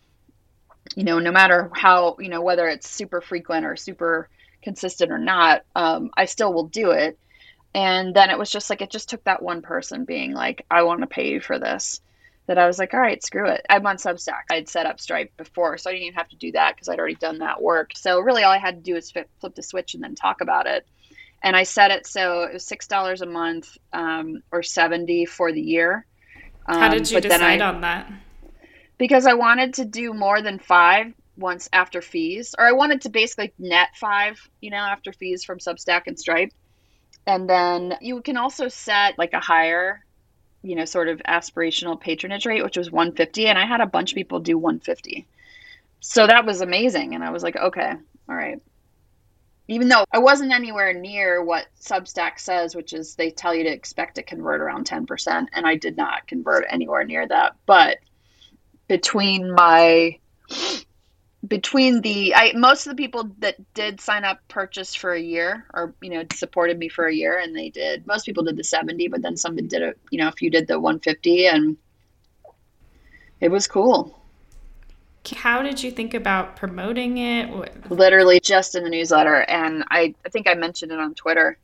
you 0.95 1.05
know, 1.05 1.19
no 1.19 1.33
matter 1.33 1.71
how, 1.75 2.17
you 2.19 2.29
know, 2.29 2.43
whether 2.43 2.69
it's 2.69 2.89
super 2.89 3.21
frequent 3.21 3.67
or 3.67 3.77
super 3.77 4.29
consistent 4.63 5.11
or 5.11 5.19
not, 5.19 5.63
um, 5.75 6.11
I 6.17 6.27
still 6.27 6.53
will 6.53 6.67
do 6.67 6.91
it. 6.91 7.19
And 7.75 8.15
then 8.15 8.31
it 8.31 8.39
was 8.39 8.51
just 8.51 8.71
like, 8.71 8.81
it 8.81 8.91
just 8.91 9.09
took 9.09 9.23
that 9.25 9.43
one 9.43 9.63
person 9.63 10.05
being 10.05 10.33
like, 10.33 10.65
I 10.71 10.83
want 10.83 11.01
to 11.01 11.07
pay 11.07 11.29
you 11.29 11.41
for 11.41 11.59
this. 11.59 12.01
That 12.47 12.59
I 12.59 12.67
was 12.69 12.79
like, 12.79 12.95
all 12.95 13.01
right, 13.01 13.21
screw 13.23 13.49
it. 13.49 13.67
I'm 13.69 13.85
on 13.87 13.97
Substack. 13.97 14.45
I'd 14.51 14.69
set 14.69 14.87
up 14.87 15.01
Stripe 15.01 15.37
before, 15.37 15.79
so 15.79 15.91
I 15.91 15.95
didn't 15.95 16.05
even 16.07 16.17
have 16.17 16.29
to 16.29 16.37
do 16.37 16.53
that 16.53 16.77
because 16.77 16.89
I'd 16.89 17.01
already 17.01 17.17
done 17.17 17.39
that 17.39 17.61
work. 17.61 17.91
So 17.97 18.21
really, 18.21 18.45
all 18.45 18.53
I 18.53 18.59
had 18.59 18.77
to 18.77 18.81
do 18.83 18.95
was 18.95 19.11
flip, 19.11 19.29
flip 19.41 19.57
the 19.57 19.65
switch 19.65 19.95
and 19.95 20.03
then 20.03 20.15
talk 20.15 20.41
about 20.41 20.69
it. 20.69 20.87
And 21.43 21.57
I 21.57 21.65
set 21.65 21.91
it 21.91 22.07
so 22.07 22.43
it 22.45 22.53
was 22.53 22.65
six 22.65 22.87
dollars 22.87 23.21
a 23.21 23.27
month 23.27 23.77
um, 23.93 24.43
or 24.53 24.63
seventy 24.63 25.27
for 25.27 25.53
the 25.53 25.61
year. 25.61 26.07
Um, 26.67 26.79
How 26.79 26.89
did 26.89 27.11
you 27.11 27.21
decide 27.21 27.61
I, 27.61 27.69
on 27.69 27.81
that? 27.81 28.11
Because 28.99 29.27
I 29.27 29.35
wanted 29.35 29.75
to 29.75 29.85
do 29.85 30.13
more 30.13 30.41
than 30.43 30.59
five 30.59 31.13
once 31.37 31.69
after 31.73 32.01
fees, 32.01 32.55
or 32.59 32.67
I 32.67 32.73
wanted 32.73 33.03
to 33.03 33.11
basically 33.11 33.53
net 33.59 33.89
five, 33.95 34.49
you 34.61 34.71
know, 34.71 34.77
after 34.77 35.13
fees 35.13 35.45
from 35.45 35.59
Substack 35.59 36.03
and 36.07 36.19
Stripe. 36.19 36.53
And 37.27 37.49
then 37.49 37.97
you 38.01 38.23
can 38.23 38.37
also 38.37 38.69
set 38.69 39.19
like 39.19 39.33
a 39.33 39.41
higher, 39.41 40.05
you 40.63 40.77
know, 40.77 40.85
sort 40.85 41.09
of 41.09 41.21
aspirational 41.29 42.01
patronage 42.01 42.47
rate, 42.47 42.63
which 42.63 42.77
was 42.77 42.91
150. 42.91 43.47
And 43.47 43.59
I 43.59 43.67
had 43.67 43.81
a 43.81 43.87
bunch 43.87 44.13
of 44.13 44.17
people 44.17 44.41
do 44.41 44.57
150. 44.57 45.27
So 46.01 46.27
that 46.27 46.47
was 46.47 46.61
amazing. 46.61 47.15
And 47.15 47.25
I 47.25 47.31
was 47.31 47.43
like, 47.43 47.57
okay, 47.57 47.93
all 48.29 48.35
right. 48.35 48.61
Even 49.69 49.89
though 49.89 50.05
I 50.13 50.19
wasn't 50.19 50.53
anywhere 50.53 50.93
near 50.93 51.43
what 51.43 51.67
Substack 51.81 52.39
says, 52.39 52.77
which 52.77 52.93
is 52.93 53.17
they 53.17 53.33
tell 53.33 53.53
you 53.53 53.65
to 53.65 53.73
expect 53.73 54.15
to 54.15 54.23
convert 54.23 54.61
around 54.61 54.87
10%. 54.87 55.47
And 55.53 55.67
I 55.67 55.75
did 55.75 55.97
not 55.97 56.29
convert 56.29 56.65
anywhere 56.69 57.03
near 57.03 57.27
that. 57.27 57.57
But 57.67 57.99
between 58.89 59.53
my 59.53 60.19
between 61.47 62.01
the 62.01 62.35
I 62.35 62.53
most 62.55 62.87
of 62.87 62.91
the 62.91 63.03
people 63.03 63.31
that 63.39 63.57
did 63.75 64.01
sign 64.01 64.25
up 64.25 64.41
purchased 64.49 64.99
for 64.99 65.13
a 65.13 65.21
year 65.21 65.67
or 65.75 65.95
you 66.01 66.11
know 66.11 66.25
supported 66.33 66.79
me 66.79 66.89
for 66.89 67.07
a 67.07 67.15
year 67.15 67.39
and 67.39 67.55
they 67.55 67.69
did 67.69 68.07
most 68.07 68.25
people 68.25 68.43
did 68.43 68.57
the 68.57 68.65
70 68.65 69.09
but 69.09 69.23
then 69.23 69.37
some 69.37 69.57
did 69.57 69.83
a 69.83 69.95
you 70.11 70.19
know 70.19 70.29
a 70.29 70.33
few 70.33 70.51
did 70.51 70.67
the 70.67 70.79
150 70.79 71.47
and 71.47 71.77
it 73.41 73.51
was 73.51 73.67
cool. 73.67 74.19
How 75.35 75.61
did 75.61 75.83
you 75.83 75.91
think 75.91 76.15
about 76.15 76.57
promoting 76.57 77.19
it? 77.19 77.91
Literally 77.91 78.41
just 78.41 78.75
in 78.75 78.83
the 78.83 78.91
newsletter 78.91 79.43
and 79.43 79.85
I, 79.91 80.15
I 80.25 80.29
think 80.31 80.49
i 80.49 80.55
mentioned 80.55 80.93
it 80.93 80.99
on 80.99 81.15
twitter. 81.15 81.59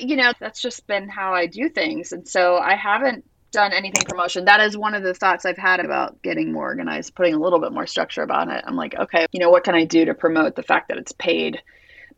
You 0.00 0.16
know 0.16 0.32
that's 0.40 0.62
just 0.62 0.86
been 0.86 1.08
how 1.08 1.34
i 1.34 1.46
do 1.46 1.68
things 1.68 2.12
and 2.12 2.26
so 2.26 2.58
i 2.58 2.74
haven't 2.74 3.24
done 3.50 3.72
anything 3.72 4.04
promotion. 4.04 4.44
That 4.44 4.60
is 4.60 4.76
one 4.76 4.94
of 4.94 5.02
the 5.02 5.14
thoughts 5.14 5.44
I've 5.44 5.56
had 5.56 5.80
about 5.80 6.20
getting 6.22 6.52
more 6.52 6.64
organized, 6.64 7.14
putting 7.14 7.34
a 7.34 7.38
little 7.38 7.60
bit 7.60 7.72
more 7.72 7.86
structure 7.86 8.22
about 8.22 8.48
it. 8.48 8.62
I'm 8.66 8.76
like, 8.76 8.94
okay, 8.98 9.26
you 9.32 9.40
know, 9.40 9.50
what 9.50 9.64
can 9.64 9.74
I 9.74 9.84
do 9.84 10.04
to 10.04 10.14
promote 10.14 10.56
the 10.56 10.62
fact 10.62 10.88
that 10.88 10.98
it's 10.98 11.12
paid? 11.12 11.62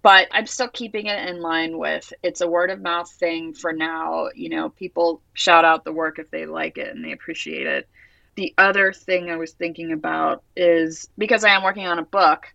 But 0.02 0.28
I'm 0.32 0.46
still 0.46 0.68
keeping 0.68 1.06
it 1.06 1.28
in 1.28 1.40
line 1.40 1.76
with 1.76 2.12
it's 2.22 2.40
a 2.40 2.48
word 2.48 2.70
of 2.70 2.80
mouth 2.80 3.10
thing 3.10 3.52
for 3.52 3.72
now. 3.72 4.28
You 4.34 4.48
know, 4.48 4.70
people 4.70 5.20
shout 5.34 5.64
out 5.64 5.84
the 5.84 5.92
work 5.92 6.18
if 6.18 6.30
they 6.30 6.46
like 6.46 6.78
it 6.78 6.94
and 6.94 7.04
they 7.04 7.12
appreciate 7.12 7.66
it. 7.66 7.88
The 8.36 8.54
other 8.56 8.92
thing 8.92 9.30
I 9.30 9.36
was 9.36 9.52
thinking 9.52 9.92
about 9.92 10.42
is 10.56 11.08
because 11.18 11.44
I 11.44 11.50
am 11.50 11.62
working 11.62 11.86
on 11.86 11.98
a 11.98 12.04
book, 12.04 12.46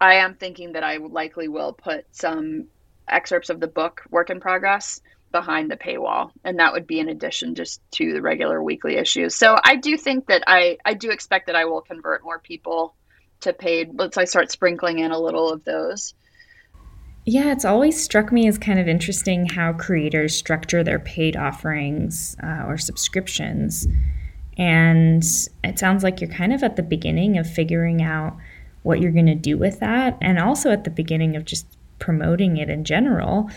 I 0.00 0.14
am 0.16 0.34
thinking 0.34 0.72
that 0.72 0.84
I 0.84 0.98
likely 0.98 1.48
will 1.48 1.72
put 1.72 2.04
some 2.10 2.66
excerpts 3.08 3.50
of 3.50 3.60
the 3.60 3.68
book 3.68 4.02
work 4.10 4.30
in 4.30 4.40
progress 4.40 5.00
behind 5.32 5.70
the 5.70 5.76
paywall 5.76 6.30
and 6.44 6.58
that 6.58 6.72
would 6.72 6.86
be 6.86 7.00
in 7.00 7.08
addition 7.08 7.54
just 7.54 7.80
to 7.92 8.12
the 8.12 8.22
regular 8.22 8.62
weekly 8.62 8.96
issues. 8.96 9.34
So 9.34 9.58
i 9.64 9.76
do 9.76 9.96
think 9.96 10.26
that 10.26 10.44
i 10.46 10.78
i 10.84 10.94
do 10.94 11.10
expect 11.10 11.46
that 11.46 11.56
i 11.56 11.64
will 11.64 11.80
convert 11.80 12.24
more 12.24 12.38
people 12.38 12.94
to 13.40 13.52
paid. 13.52 13.98
Once 13.98 14.16
i 14.16 14.24
start 14.24 14.50
sprinkling 14.50 14.98
in 15.00 15.10
a 15.10 15.18
little 15.18 15.50
of 15.50 15.64
those. 15.64 16.14
Yeah 17.24 17.50
it's 17.52 17.64
always 17.64 18.02
struck 18.02 18.30
me 18.30 18.46
as 18.46 18.58
kind 18.58 18.78
of 18.78 18.86
interesting 18.86 19.46
how 19.46 19.72
creators 19.72 20.36
structure 20.36 20.84
their 20.84 21.00
paid 21.00 21.36
offerings 21.36 22.36
uh, 22.42 22.64
or 22.66 22.78
subscriptions. 22.78 23.88
And 24.58 25.24
it 25.64 25.78
sounds 25.78 26.04
like 26.04 26.20
you're 26.20 26.30
kind 26.30 26.52
of 26.52 26.62
at 26.62 26.76
the 26.76 26.82
beginning 26.82 27.38
of 27.38 27.50
figuring 27.50 28.02
out 28.02 28.36
what 28.82 29.00
you're 29.00 29.12
going 29.12 29.26
to 29.26 29.34
do 29.34 29.56
with 29.56 29.80
that 29.80 30.18
and 30.20 30.38
also 30.38 30.70
at 30.70 30.84
the 30.84 30.90
beginning 30.90 31.36
of 31.36 31.44
just 31.44 31.66
promoting 31.98 32.56
it 32.56 32.68
in 32.68 32.84
general 32.84 33.48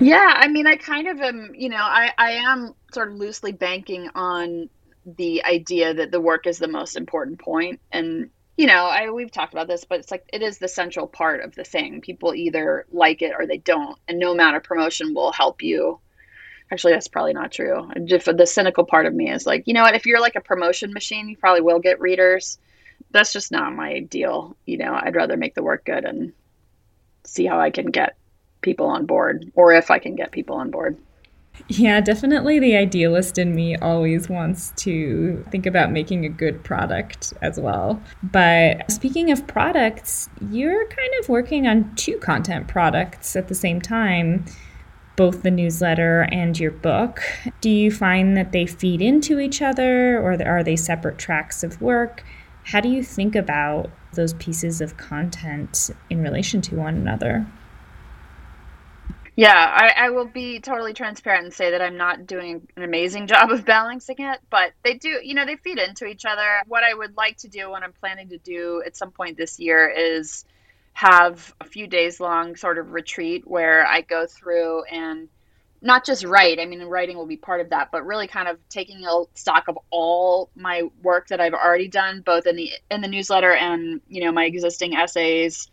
yeah, 0.00 0.34
I 0.36 0.48
mean, 0.48 0.66
I 0.66 0.76
kind 0.76 1.08
of 1.08 1.20
am, 1.20 1.52
you 1.54 1.68
know, 1.68 1.76
I, 1.76 2.12
I 2.18 2.30
am 2.32 2.74
sort 2.92 3.08
of 3.08 3.14
loosely 3.14 3.52
banking 3.52 4.10
on 4.14 4.68
the 5.06 5.44
idea 5.44 5.94
that 5.94 6.10
the 6.10 6.20
work 6.20 6.46
is 6.46 6.58
the 6.58 6.68
most 6.68 6.96
important 6.96 7.38
point. 7.38 7.80
And, 7.92 8.30
you 8.56 8.66
know, 8.66 8.86
I 8.86 9.10
we've 9.10 9.30
talked 9.30 9.52
about 9.52 9.68
this, 9.68 9.84
but 9.84 10.00
it's 10.00 10.10
like 10.10 10.28
it 10.32 10.42
is 10.42 10.58
the 10.58 10.68
central 10.68 11.06
part 11.06 11.42
of 11.42 11.54
the 11.54 11.64
thing. 11.64 12.00
People 12.00 12.34
either 12.34 12.86
like 12.92 13.22
it 13.22 13.34
or 13.38 13.46
they 13.46 13.58
don't. 13.58 13.98
And 14.08 14.18
no 14.18 14.32
amount 14.32 14.56
of 14.56 14.62
promotion 14.64 15.14
will 15.14 15.32
help 15.32 15.62
you. 15.62 16.00
Actually, 16.72 16.94
that's 16.94 17.08
probably 17.08 17.34
not 17.34 17.52
true. 17.52 17.90
Just 18.04 18.24
the 18.24 18.46
cynical 18.46 18.84
part 18.84 19.06
of 19.06 19.14
me 19.14 19.30
is 19.30 19.46
like, 19.46 19.64
you 19.66 19.74
know 19.74 19.82
what, 19.82 19.94
if 19.94 20.06
you're 20.06 20.20
like 20.20 20.34
a 20.34 20.40
promotion 20.40 20.92
machine, 20.92 21.28
you 21.28 21.36
probably 21.36 21.60
will 21.60 21.78
get 21.78 22.00
readers. 22.00 22.58
That's 23.10 23.32
just 23.32 23.52
not 23.52 23.74
my 23.74 24.00
deal. 24.00 24.56
You 24.64 24.78
know, 24.78 24.98
I'd 25.00 25.14
rather 25.14 25.36
make 25.36 25.54
the 25.54 25.62
work 25.62 25.84
good 25.84 26.04
and 26.04 26.32
see 27.24 27.44
how 27.44 27.60
I 27.60 27.70
can 27.70 27.90
get 27.90 28.16
people 28.64 28.86
on 28.86 29.06
board 29.06 29.52
or 29.54 29.72
if 29.72 29.92
I 29.92 30.00
can 30.00 30.16
get 30.16 30.32
people 30.32 30.56
on 30.56 30.72
board. 30.72 30.98
Yeah, 31.68 32.00
definitely 32.00 32.58
the 32.58 32.76
idealist 32.76 33.38
in 33.38 33.54
me 33.54 33.76
always 33.76 34.28
wants 34.28 34.72
to 34.78 35.44
think 35.50 35.66
about 35.66 35.92
making 35.92 36.24
a 36.24 36.28
good 36.28 36.64
product 36.64 37.32
as 37.42 37.60
well. 37.60 38.02
But 38.24 38.90
speaking 38.90 39.30
of 39.30 39.46
products, 39.46 40.28
you're 40.50 40.86
kind 40.88 41.12
of 41.20 41.28
working 41.28 41.68
on 41.68 41.94
two 41.94 42.18
content 42.18 42.66
products 42.66 43.36
at 43.36 43.46
the 43.46 43.54
same 43.54 43.80
time, 43.80 44.44
both 45.16 45.42
the 45.42 45.50
newsletter 45.50 46.22
and 46.32 46.58
your 46.58 46.72
book. 46.72 47.22
Do 47.60 47.70
you 47.70 47.92
find 47.92 48.36
that 48.36 48.50
they 48.50 48.66
feed 48.66 49.00
into 49.00 49.38
each 49.38 49.62
other 49.62 50.18
or 50.18 50.32
are 50.42 50.64
they 50.64 50.76
separate 50.76 51.18
tracks 51.18 51.62
of 51.62 51.80
work? 51.80 52.24
How 52.64 52.80
do 52.80 52.88
you 52.88 53.04
think 53.04 53.36
about 53.36 53.90
those 54.14 54.34
pieces 54.34 54.80
of 54.80 54.96
content 54.96 55.90
in 56.10 56.22
relation 56.22 56.60
to 56.62 56.74
one 56.74 56.96
another? 56.96 57.46
Yeah, 59.36 59.52
I, 59.52 60.06
I, 60.06 60.10
will 60.10 60.26
be 60.26 60.60
totally 60.60 60.94
transparent 60.94 61.44
and 61.44 61.52
say 61.52 61.72
that 61.72 61.82
I'm 61.82 61.96
not 61.96 62.26
doing 62.26 62.68
an 62.76 62.84
amazing 62.84 63.26
job 63.28 63.50
of 63.50 63.64
balancing 63.64 64.16
it, 64.20 64.38
but 64.48 64.72
they 64.84 64.94
do, 64.94 65.20
you 65.22 65.34
know, 65.34 65.44
they 65.44 65.56
feed 65.56 65.78
into 65.78 66.06
each 66.06 66.24
other. 66.24 66.62
What 66.68 66.84
I 66.84 66.94
would 66.94 67.16
like 67.16 67.38
to 67.38 67.48
do, 67.48 67.68
what 67.70 67.82
I'm 67.82 67.92
planning 67.92 68.28
to 68.28 68.38
do 68.38 68.82
at 68.86 68.96
some 68.96 69.10
point 69.10 69.36
this 69.36 69.58
year, 69.58 69.88
is 69.88 70.44
have 70.92 71.52
a 71.60 71.64
few 71.64 71.88
days 71.88 72.20
long 72.20 72.54
sort 72.54 72.78
of 72.78 72.92
retreat 72.92 73.44
where 73.44 73.84
I 73.84 74.02
go 74.02 74.26
through 74.26 74.84
and 74.84 75.28
not 75.82 76.06
just 76.06 76.24
write. 76.24 76.60
I 76.60 76.66
mean, 76.66 76.80
writing 76.84 77.16
will 77.16 77.26
be 77.26 77.36
part 77.36 77.60
of 77.60 77.70
that, 77.70 77.90
but 77.90 78.06
really 78.06 78.28
kind 78.28 78.46
of 78.46 78.58
taking 78.68 79.04
a 79.04 79.24
stock 79.34 79.66
of 79.66 79.76
all 79.90 80.48
my 80.54 80.82
work 81.02 81.26
that 81.28 81.40
I've 81.40 81.52
already 81.52 81.88
done, 81.88 82.20
both 82.20 82.46
in 82.46 82.54
the 82.54 82.70
in 82.90 83.00
the 83.00 83.08
newsletter 83.08 83.52
and 83.52 84.00
you 84.08 84.24
know 84.24 84.30
my 84.30 84.44
existing 84.44 84.94
essays 84.94 85.68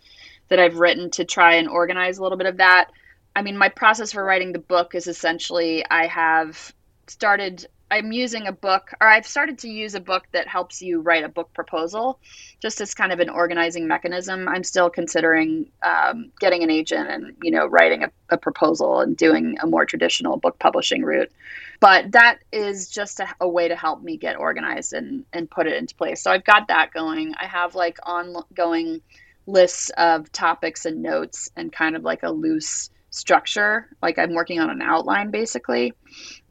that 0.49 0.59
I've 0.59 0.79
written 0.79 1.11
to 1.11 1.23
try 1.23 1.55
and 1.55 1.69
organize 1.69 2.17
a 2.17 2.23
little 2.23 2.37
bit 2.37 2.47
of 2.47 2.57
that 2.57 2.89
I 3.35 3.41
mean, 3.41 3.57
my 3.57 3.69
process 3.69 4.11
for 4.11 4.23
writing 4.23 4.51
the 4.51 4.59
book 4.59 4.95
is 4.95 5.07
essentially 5.07 5.85
I 5.89 6.07
have 6.07 6.73
started 7.07 7.67
I'm 7.91 8.13
using 8.13 8.47
a 8.47 8.53
book, 8.53 8.93
or 9.01 9.07
I've 9.07 9.27
started 9.27 9.57
to 9.59 9.69
use 9.69 9.95
a 9.95 9.99
book 9.99 10.23
that 10.31 10.47
helps 10.47 10.81
you 10.81 11.01
write 11.01 11.25
a 11.25 11.29
book 11.29 11.53
proposal, 11.53 12.19
just 12.61 12.79
as 12.79 12.93
kind 12.93 13.11
of 13.11 13.19
an 13.19 13.29
organizing 13.29 13.85
mechanism. 13.85 14.47
I'm 14.47 14.63
still 14.63 14.89
considering 14.89 15.69
um, 15.83 16.31
getting 16.39 16.63
an 16.63 16.71
agent 16.71 17.09
and 17.09 17.35
you 17.43 17.51
know 17.51 17.67
writing 17.67 18.03
a, 18.03 18.11
a, 18.29 18.37
proposal 18.37 19.01
and 19.01 19.17
doing 19.17 19.57
a 19.61 19.67
more 19.67 19.85
traditional 19.85 20.37
book 20.37 20.57
publishing 20.57 21.03
route, 21.03 21.33
but 21.81 22.13
that 22.13 22.39
is 22.53 22.87
just 22.87 23.19
a, 23.19 23.27
a 23.41 23.47
way 23.47 23.67
to 23.67 23.75
help 23.75 24.01
me 24.01 24.15
get 24.15 24.37
organized 24.37 24.93
and 24.93 25.25
and 25.33 25.51
put 25.51 25.67
it 25.67 25.73
into 25.73 25.93
place. 25.93 26.21
So 26.21 26.31
I've 26.31 26.45
got 26.45 26.69
that 26.69 26.93
going. 26.93 27.35
I 27.37 27.45
have 27.45 27.75
like 27.75 27.97
ongoing 28.03 29.01
lists 29.47 29.91
of 29.97 30.31
topics 30.31 30.85
and 30.85 31.01
notes 31.01 31.49
and 31.57 31.73
kind 31.73 31.97
of 31.97 32.03
like 32.03 32.23
a 32.23 32.31
loose 32.31 32.89
structure. 33.11 33.87
Like 34.01 34.17
I'm 34.17 34.33
working 34.33 34.59
on 34.59 34.69
an 34.69 34.81
outline 34.81 35.29
basically, 35.29 35.93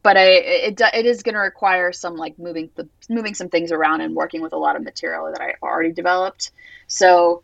but 0.02 0.16
I 0.16 0.26
it 0.26 0.80
it 0.80 1.06
is 1.06 1.22
going 1.24 1.34
to 1.34 1.40
require 1.40 1.92
some 1.92 2.16
like 2.16 2.38
moving 2.38 2.70
the 2.76 2.88
moving 3.08 3.34
some 3.34 3.48
things 3.48 3.72
around 3.72 4.02
and 4.02 4.14
working 4.14 4.40
with 4.40 4.52
a 4.52 4.58
lot 4.58 4.76
of 4.76 4.82
material 4.82 5.32
that 5.32 5.40
I 5.40 5.54
already 5.62 5.92
developed. 5.92 6.52
So 6.86 7.42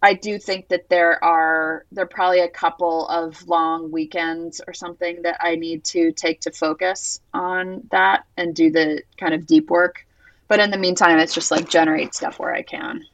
I 0.00 0.14
do 0.14 0.38
think 0.38 0.68
that 0.68 0.88
there 0.88 1.22
are 1.24 1.84
there 1.90 2.04
are 2.04 2.08
probably 2.08 2.40
a 2.40 2.48
couple 2.48 3.08
of 3.08 3.46
long 3.48 3.90
weekends 3.90 4.60
or 4.66 4.72
something 4.72 5.22
that 5.22 5.38
I 5.40 5.56
need 5.56 5.82
to 5.86 6.12
take 6.12 6.40
to 6.42 6.52
focus 6.52 7.20
on 7.34 7.88
that 7.90 8.24
and 8.36 8.54
do 8.54 8.70
the 8.70 9.02
kind 9.16 9.34
of 9.34 9.46
deep 9.46 9.70
work. 9.70 10.06
But 10.46 10.60
in 10.60 10.70
the 10.70 10.78
meantime, 10.78 11.18
it's 11.18 11.34
just 11.34 11.50
like 11.50 11.68
generate 11.68 12.14
stuff 12.14 12.38
where 12.38 12.54
I 12.54 12.62
can. 12.62 13.04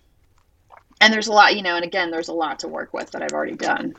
And 1.00 1.12
there's 1.12 1.26
a 1.26 1.32
lot, 1.32 1.56
you 1.56 1.62
know, 1.62 1.74
and 1.74 1.84
again, 1.84 2.10
there's 2.10 2.28
a 2.28 2.32
lot 2.32 2.60
to 2.60 2.68
work 2.68 2.92
with 2.92 3.10
that 3.10 3.22
I've 3.22 3.32
already 3.32 3.56
done. 3.56 3.94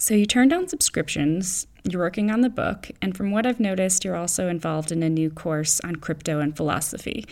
So 0.00 0.14
you 0.14 0.26
turned 0.26 0.50
down 0.50 0.68
subscriptions, 0.68 1.66
you're 1.82 2.00
working 2.00 2.30
on 2.30 2.40
the 2.40 2.48
book, 2.48 2.88
and 3.02 3.16
from 3.16 3.32
what 3.32 3.46
I've 3.46 3.58
noticed, 3.58 4.04
you're 4.04 4.14
also 4.14 4.46
involved 4.46 4.92
in 4.92 5.02
a 5.02 5.10
new 5.10 5.28
course 5.28 5.80
on 5.82 5.96
crypto 5.96 6.38
and 6.38 6.56
philosophy. 6.56 7.26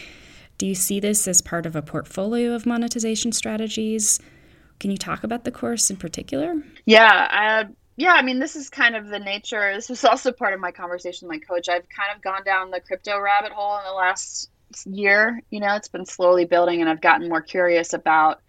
Do 0.59 0.67
you 0.67 0.75
see 0.75 0.99
this 0.99 1.29
as 1.29 1.41
part 1.41 1.65
of 1.65 1.77
a 1.77 1.83
portfolio 1.83 2.55
of 2.55 2.67
monetization 2.67 3.31
strategies? 3.31 4.19
Can 4.81 4.91
you 4.91 4.97
talk 4.97 5.23
about 5.23 5.45
the 5.45 5.53
course 5.53 5.91
in 5.91 5.97
particular? 5.97 6.61
Yeah, 6.87 7.29
uh, 7.69 7.73
yeah. 7.95 8.15
I 8.15 8.23
mean, 8.23 8.41
this 8.41 8.57
is 8.57 8.69
kind 8.69 8.97
of 8.97 9.07
the 9.07 9.21
nature. 9.21 9.73
This 9.73 9.89
was 9.89 10.05
also 10.05 10.33
part 10.33 10.53
of 10.53 10.59
my 10.59 10.73
conversation 10.73 11.29
with 11.29 11.41
my 11.41 11.47
coach. 11.47 11.69
I've 11.69 11.89
kind 11.89 12.17
of 12.17 12.21
gone 12.21 12.43
down 12.45 12.73
the 12.73 12.81
crypto 12.81 13.21
rabbit 13.21 13.53
hole 13.53 13.79
in 13.79 13.85
the 13.85 13.93
last 13.93 14.51
year. 14.87 15.41
You 15.51 15.61
know, 15.61 15.77
it's 15.77 15.89
been 15.89 16.05
slowly 16.05 16.47
building, 16.47 16.81
and 16.81 16.91
I've 16.91 17.01
gotten 17.01 17.29
more 17.29 17.43
curious 17.43 17.93
about 17.93 18.41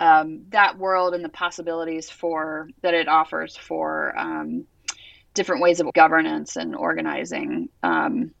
um, 0.00 0.44
that 0.50 0.78
world 0.78 1.14
and 1.14 1.24
the 1.24 1.28
possibilities 1.28 2.10
for 2.10 2.68
that 2.82 2.94
it 2.94 3.08
offers 3.08 3.56
for 3.56 4.16
um, 4.18 4.66
different 5.34 5.62
ways 5.62 5.80
of 5.80 5.92
governance 5.94 6.56
and 6.56 6.74
organizing 6.74 7.68
um, 7.82 8.32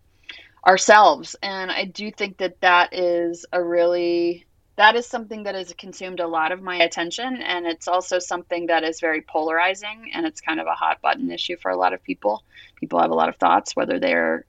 ourselves. 0.66 1.36
And 1.42 1.70
I 1.70 1.84
do 1.84 2.10
think 2.10 2.38
that 2.38 2.60
that 2.60 2.92
is 2.92 3.46
a 3.52 3.62
really 3.62 4.46
that 4.76 4.94
is 4.94 5.06
something 5.06 5.44
that 5.44 5.54
has 5.54 5.72
consumed 5.72 6.20
a 6.20 6.26
lot 6.26 6.52
of 6.52 6.60
my 6.60 6.76
attention. 6.76 7.40
And 7.40 7.66
it's 7.66 7.88
also 7.88 8.18
something 8.18 8.66
that 8.66 8.84
is 8.84 9.00
very 9.00 9.22
polarizing 9.22 10.10
and 10.12 10.26
it's 10.26 10.42
kind 10.42 10.60
of 10.60 10.66
a 10.66 10.74
hot 10.74 11.00
button 11.00 11.30
issue 11.30 11.56
for 11.56 11.70
a 11.70 11.76
lot 11.78 11.94
of 11.94 12.04
people. 12.04 12.44
People 12.78 13.00
have 13.00 13.10
a 13.10 13.14
lot 13.14 13.30
of 13.30 13.36
thoughts 13.36 13.74
whether 13.74 13.98
they're 13.98 14.44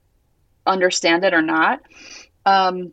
understand 0.66 1.24
it 1.24 1.32
or 1.32 1.40
not. 1.40 1.80
Um, 2.44 2.92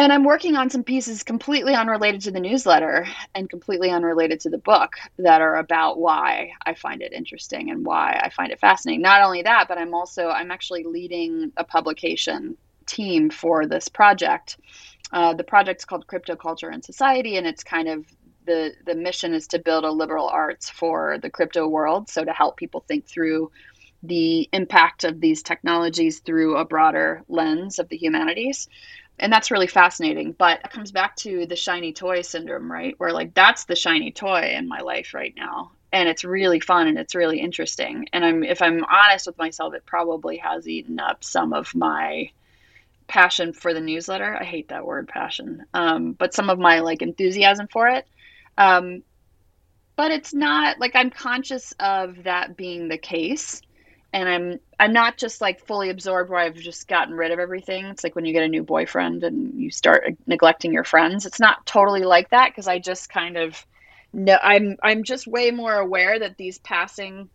and 0.00 0.14
I'm 0.14 0.24
working 0.24 0.56
on 0.56 0.70
some 0.70 0.82
pieces 0.82 1.22
completely 1.22 1.74
unrelated 1.74 2.22
to 2.22 2.30
the 2.30 2.40
newsletter 2.40 3.06
and 3.34 3.50
completely 3.50 3.90
unrelated 3.90 4.40
to 4.40 4.48
the 4.48 4.56
book 4.56 4.94
that 5.18 5.42
are 5.42 5.56
about 5.56 5.98
why 5.98 6.52
I 6.64 6.72
find 6.72 7.02
it 7.02 7.12
interesting 7.12 7.70
and 7.70 7.84
why 7.84 8.18
I 8.24 8.30
find 8.30 8.50
it 8.50 8.60
fascinating. 8.60 9.02
Not 9.02 9.20
only 9.20 9.42
that, 9.42 9.68
but 9.68 9.76
I'm 9.76 9.92
also 9.92 10.28
I'm 10.28 10.50
actually 10.50 10.84
leading 10.84 11.52
a 11.58 11.64
publication 11.64 12.56
team 12.86 13.28
for 13.28 13.66
this 13.66 13.88
project. 13.88 14.56
Uh, 15.12 15.34
the 15.34 15.44
project's 15.44 15.84
called 15.84 16.06
Crypto 16.06 16.34
Culture 16.34 16.70
and 16.70 16.82
Society, 16.82 17.36
and 17.36 17.46
it's 17.46 17.62
kind 17.62 17.86
of 17.86 18.06
the 18.46 18.72
the 18.86 18.94
mission 18.94 19.34
is 19.34 19.46
to 19.48 19.58
build 19.58 19.84
a 19.84 19.90
liberal 19.90 20.28
arts 20.28 20.70
for 20.70 21.18
the 21.18 21.28
crypto 21.28 21.68
world. 21.68 22.08
So 22.08 22.24
to 22.24 22.32
help 22.32 22.56
people 22.56 22.86
think 22.88 23.06
through 23.06 23.50
the 24.02 24.48
impact 24.54 25.04
of 25.04 25.20
these 25.20 25.42
technologies 25.42 26.20
through 26.20 26.56
a 26.56 26.64
broader 26.64 27.22
lens 27.28 27.78
of 27.78 27.90
the 27.90 27.98
humanities 27.98 28.66
and 29.20 29.32
that's 29.32 29.50
really 29.50 29.66
fascinating 29.66 30.32
but 30.32 30.60
it 30.64 30.70
comes 30.70 30.90
back 30.90 31.14
to 31.14 31.46
the 31.46 31.56
shiny 31.56 31.92
toy 31.92 32.22
syndrome 32.22 32.70
right? 32.70 32.94
Where 32.98 33.12
like 33.12 33.34
that's 33.34 33.64
the 33.64 33.76
shiny 33.76 34.10
toy 34.10 34.52
in 34.54 34.66
my 34.68 34.80
life 34.80 35.14
right 35.14 35.34
now 35.36 35.70
and 35.92 36.08
it's 36.08 36.24
really 36.24 36.60
fun 36.60 36.88
and 36.88 36.98
it's 36.98 37.14
really 37.14 37.40
interesting 37.40 38.08
and 38.12 38.24
i'm 38.24 38.42
if 38.42 38.62
i'm 38.62 38.84
honest 38.84 39.26
with 39.26 39.38
myself 39.38 39.74
it 39.74 39.86
probably 39.86 40.36
has 40.38 40.68
eaten 40.68 40.98
up 40.98 41.22
some 41.22 41.52
of 41.52 41.74
my 41.74 42.30
passion 43.08 43.52
for 43.52 43.74
the 43.74 43.80
newsletter. 43.80 44.36
I 44.40 44.44
hate 44.44 44.68
that 44.68 44.86
word 44.86 45.08
passion 45.08 45.64
um, 45.74 46.12
but 46.12 46.32
some 46.32 46.48
of 46.48 46.58
my 46.58 46.80
like 46.80 47.02
enthusiasm 47.02 47.66
for 47.68 47.88
it 47.88 48.06
um, 48.56 49.02
but 49.96 50.12
it's 50.12 50.32
not 50.32 50.78
like 50.78 50.92
i'm 50.94 51.10
conscious 51.10 51.74
of 51.80 52.22
that 52.24 52.56
being 52.56 52.88
the 52.88 52.98
case 52.98 53.62
and 54.12 54.28
I'm 54.28 54.60
I'm 54.78 54.92
not 54.92 55.16
just 55.16 55.40
like 55.40 55.64
fully 55.66 55.90
absorbed 55.90 56.30
where 56.30 56.40
I've 56.40 56.56
just 56.56 56.88
gotten 56.88 57.14
rid 57.14 57.32
of 57.32 57.38
everything. 57.38 57.86
It's 57.86 58.02
like 58.02 58.16
when 58.16 58.24
you 58.24 58.32
get 58.32 58.42
a 58.42 58.48
new 58.48 58.62
boyfriend 58.62 59.22
and 59.24 59.60
you 59.60 59.70
start 59.70 60.14
neglecting 60.26 60.72
your 60.72 60.84
friends. 60.84 61.26
It's 61.26 61.40
not 61.40 61.64
totally 61.66 62.02
like 62.02 62.30
that 62.30 62.50
because 62.50 62.66
I 62.66 62.78
just 62.78 63.08
kind 63.08 63.36
of 63.36 63.64
no 64.12 64.38
I'm 64.42 64.76
I'm 64.82 65.04
just 65.04 65.26
way 65.26 65.50
more 65.50 65.74
aware 65.74 66.18
that 66.18 66.36
these 66.36 66.58
passing 66.58 67.28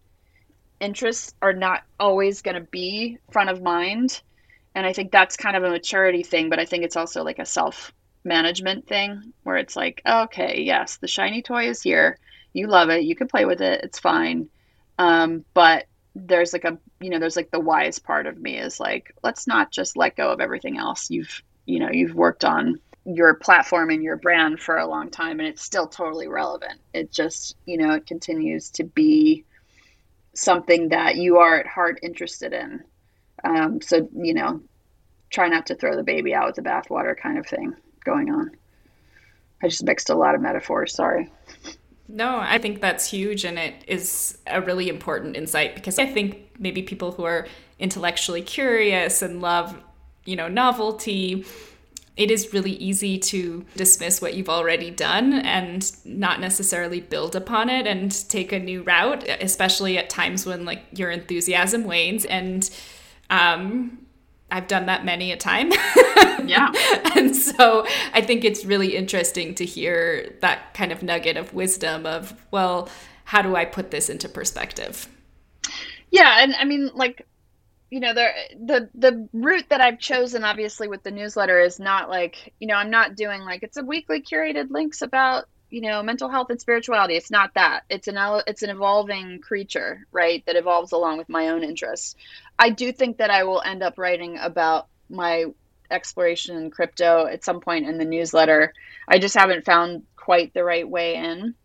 interests 0.80 1.34
are 1.42 1.54
not 1.54 1.84
always 2.00 2.42
going 2.42 2.56
to 2.56 2.68
be 2.70 3.18
front 3.32 3.50
of 3.50 3.62
mind. 3.62 4.22
And 4.74 4.86
I 4.86 4.92
think 4.92 5.12
that's 5.12 5.38
kind 5.38 5.56
of 5.56 5.64
a 5.64 5.70
maturity 5.70 6.24
thing, 6.24 6.50
but 6.50 6.60
I 6.60 6.66
think 6.66 6.84
it's 6.84 6.98
also 6.98 7.24
like 7.24 7.40
a 7.40 7.46
self 7.46 7.94
management 8.26 8.88
thing 8.88 9.34
where 9.44 9.56
it's 9.56 9.76
like, 9.76 10.02
okay, 10.06 10.62
yes, 10.62 10.98
the 10.98 11.08
shiny 11.08 11.42
toy 11.42 11.70
is 11.70 11.82
here. 11.82 12.18
You 12.52 12.68
love 12.68 12.90
it. 12.90 13.04
You 13.04 13.16
can 13.16 13.28
play 13.28 13.46
with 13.46 13.62
it. 13.62 13.82
It's 13.84 14.00
fine. 14.00 14.50
Um, 14.98 15.46
but 15.54 15.86
there's 16.16 16.54
like 16.54 16.64
a 16.64 16.78
you 17.02 17.10
know 17.10 17.20
there's 17.20 17.36
like 17.36 17.52
the 17.52 17.60
wise 17.60 18.00
part 18.00 18.26
of 18.26 18.38
me 18.38 18.58
is 18.58 18.80
like 18.80 19.14
let's 19.22 19.48
not 19.48 19.72
just 19.72 19.98
let 19.98 20.16
go 20.16 20.32
of 20.32 20.40
everything 20.40 20.78
else 20.78 21.12
you've 21.12 21.44
you 21.66 21.80
know 21.80 21.90
you've 21.92 22.16
worked 22.16 22.46
on 22.46 22.80
your 23.06 23.36
platform 23.36 23.92
and 23.92 24.02
your 24.02 24.18
brand 24.18 24.60
for 24.60 24.78
a 24.78 24.88
long 24.88 25.12
time 25.12 25.40
and 25.40 25.48
it's 25.48 25.62
still 25.62 25.88
totally 25.88 26.28
relevant. 26.28 26.80
It 26.94 27.12
just 27.12 27.56
you 27.66 27.78
know 27.78 27.94
it 27.94 28.08
continues 28.08 28.72
to 28.72 28.84
be 28.84 29.44
something 30.34 30.90
that 30.90 31.16
you 31.16 31.38
are 31.38 31.60
at 31.60 31.68
heart 31.68 32.00
interested 32.02 32.52
in. 32.54 32.84
Um, 33.44 33.82
so 33.82 34.10
you 34.16 34.34
know 34.34 34.62
try 35.30 35.50
not 35.50 35.68
to 35.68 35.76
throw 35.76 35.96
the 35.96 36.04
baby 36.04 36.34
out 36.34 36.48
with 36.48 36.56
the 36.56 36.62
bathwater 36.62 37.16
kind 37.16 37.38
of 37.38 37.46
thing 37.46 37.76
going 38.04 38.32
on. 38.32 38.52
I 39.62 39.68
just 39.68 39.84
mixed 39.84 40.10
a 40.10 40.16
lot 40.16 40.36
of 40.36 40.42
metaphors 40.42 40.94
sorry 40.94 41.30
no, 42.08 42.38
I 42.38 42.58
think 42.58 42.82
that's 42.82 43.10
huge 43.10 43.46
and 43.46 43.58
it 43.58 43.84
is 43.88 44.38
a 44.48 44.62
really 44.62 44.90
important 44.90 45.36
insight 45.36 45.76
because 45.76 45.98
I 45.98 46.06
think 46.06 46.52
maybe 46.60 46.84
people 46.84 47.12
who 47.12 47.24
are 47.24 47.48
intellectually 47.80 48.42
curious 48.42 49.22
and 49.22 49.42
love, 49.42 49.76
you 50.24 50.36
know, 50.36 50.48
novelty, 50.48 51.46
it 52.16 52.32
is 52.32 52.54
really 52.54 52.72
easy 52.74 53.18
to 53.18 53.66
dismiss 53.76 54.22
what 54.22 54.36
you've 54.36 54.50
already 54.50 54.90
done 54.90 55.34
and 55.34 55.92
not 56.06 56.40
necessarily 56.40 57.02
build 57.02 57.36
upon 57.36 57.70
it 57.70 57.88
and 57.88 58.30
take 58.30 58.52
a 58.52 58.60
new 58.60 58.84
route, 58.84 59.28
especially 59.42 59.98
at 59.98 60.10
times 60.10 60.46
when 60.46 60.64
like 60.64 60.84
your 60.94 61.12
enthusiasm 61.12 61.84
wanes. 61.84 62.24
And 62.26 62.70
um 63.30 64.05
I've 64.52 64.68
done 64.68 64.86
that 64.86 65.04
many 65.04 65.32
a 65.32 65.38
time. 65.38 65.72
yeah. 66.46 66.72
and 67.16 67.36
so 67.36 67.86
I 68.14 68.22
think 68.22 68.44
it's 68.44 68.64
really 68.66 68.96
interesting 68.96 69.56
to 69.56 69.66
hear 69.66 70.36
that 70.42 70.74
kind 70.74 70.92
of 70.92 71.02
nugget 71.02 71.38
of 71.38 71.54
wisdom 71.54 72.06
of, 72.06 72.34
well, 72.52 72.90
how 73.26 73.42
do 73.42 73.56
I 73.56 73.66
put 73.66 73.92
this 73.92 74.10
into 74.10 74.30
perspective? 74.30 75.08
Yeah. 76.12 76.44
And 76.44 76.56
I 76.56 76.66
mean, 76.66 76.92
like, 76.94 77.26
you 77.90 78.00
know, 78.00 78.14
there 78.14 78.34
the 78.60 78.90
the 78.96 79.28
route 79.32 79.70
that 79.70 79.80
I've 79.80 80.00
chosen, 80.00 80.44
obviously, 80.44 80.88
with 80.88 81.04
the 81.04 81.12
newsletter 81.12 81.60
is 81.60 81.80
not 81.80 82.10
like 82.10 82.54
you 82.60 82.68
know 82.68 82.74
I'm 82.76 82.90
not 82.90 83.16
doing 83.16 83.42
like 83.42 83.64
it's 83.64 83.78
a 83.78 83.86
weekly 83.86 84.22
curated 84.22 84.72
links 84.72 85.02
about 85.02 85.46
you 85.76 85.82
know 85.82 86.02
mental 86.02 86.30
health 86.30 86.50
and 86.50 86.62
spirituality. 86.62 87.18
It's 87.18 87.30
not 87.30 87.54
that. 87.56 87.82
It's 87.90 88.08
an 88.08 88.16
it's 88.48 88.64
an 88.64 88.70
evolving 88.70 89.42
creature, 89.42 90.08
right? 90.10 90.42
That 90.46 90.56
evolves 90.56 90.94
along 90.94 91.18
with 91.18 91.28
my 91.28 91.50
own 91.50 91.66
interests. 91.66 92.16
I 92.58 92.70
do 92.70 92.94
think 92.94 93.18
that 93.18 93.30
I 93.30 93.44
will 93.44 93.62
end 93.62 93.84
up 93.84 93.98
writing 93.98 94.38
about 94.38 94.88
my 95.10 95.48
exploration 95.92 96.56
in 96.56 96.72
crypto 96.72 97.26
at 97.26 97.44
some 97.44 97.60
point 97.60 97.88
in 97.88 97.98
the 97.98 98.06
newsletter. 98.06 98.74
I 99.06 99.20
just 99.20 99.36
haven't 99.36 99.66
found 99.66 100.04
quite 100.16 100.54
the 100.54 100.64
right 100.64 100.88
way 100.88 101.16
in. 101.16 101.56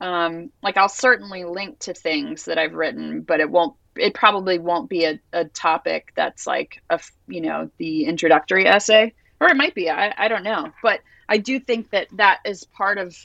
Um, 0.00 0.50
like 0.60 0.76
I'll 0.76 0.88
certainly 0.88 1.44
link 1.44 1.78
to 1.80 1.94
things 1.94 2.46
that 2.46 2.58
I've 2.58 2.74
written, 2.74 3.20
but 3.20 3.38
it 3.38 3.48
won't. 3.48 3.76
It 3.94 4.12
probably 4.12 4.58
won't 4.58 4.88
be 4.88 5.04
a, 5.04 5.20
a 5.32 5.44
topic 5.44 6.12
that's 6.16 6.48
like 6.48 6.82
a 6.90 6.98
you 7.28 7.42
know 7.42 7.70
the 7.78 8.06
introductory 8.06 8.66
essay, 8.66 9.14
or 9.40 9.46
it 9.46 9.56
might 9.56 9.76
be. 9.76 9.88
I, 9.88 10.12
I 10.18 10.26
don't 10.26 10.42
know, 10.42 10.72
but 10.82 10.98
I 11.28 11.38
do 11.38 11.60
think 11.60 11.90
that 11.90 12.08
that 12.16 12.40
is 12.44 12.64
part 12.64 12.98
of 12.98 13.16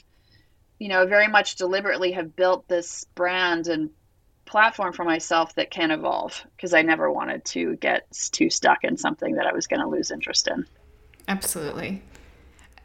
you 0.78 0.88
know 0.88 1.06
very 1.06 1.28
much 1.28 1.56
deliberately 1.56 2.12
have 2.12 2.36
built 2.36 2.68
this 2.68 3.04
brand 3.14 3.66
and 3.66 3.90
platform 4.48 4.92
for 4.92 5.04
myself 5.04 5.54
that 5.56 5.70
can 5.70 5.90
evolve 5.90 6.44
because 6.56 6.72
I 6.72 6.82
never 6.82 7.12
wanted 7.12 7.44
to 7.46 7.76
get 7.76 8.10
too 8.32 8.48
stuck 8.48 8.82
in 8.82 8.96
something 8.96 9.34
that 9.34 9.46
I 9.46 9.52
was 9.52 9.66
going 9.66 9.80
to 9.80 9.86
lose 9.86 10.10
interest 10.10 10.48
in. 10.48 10.66
Absolutely. 11.28 12.02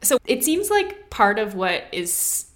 So 0.01 0.17
it 0.25 0.43
seems 0.43 0.69
like 0.69 1.09
part 1.09 1.39
of 1.39 1.55
what 1.55 1.85
is 1.93 2.47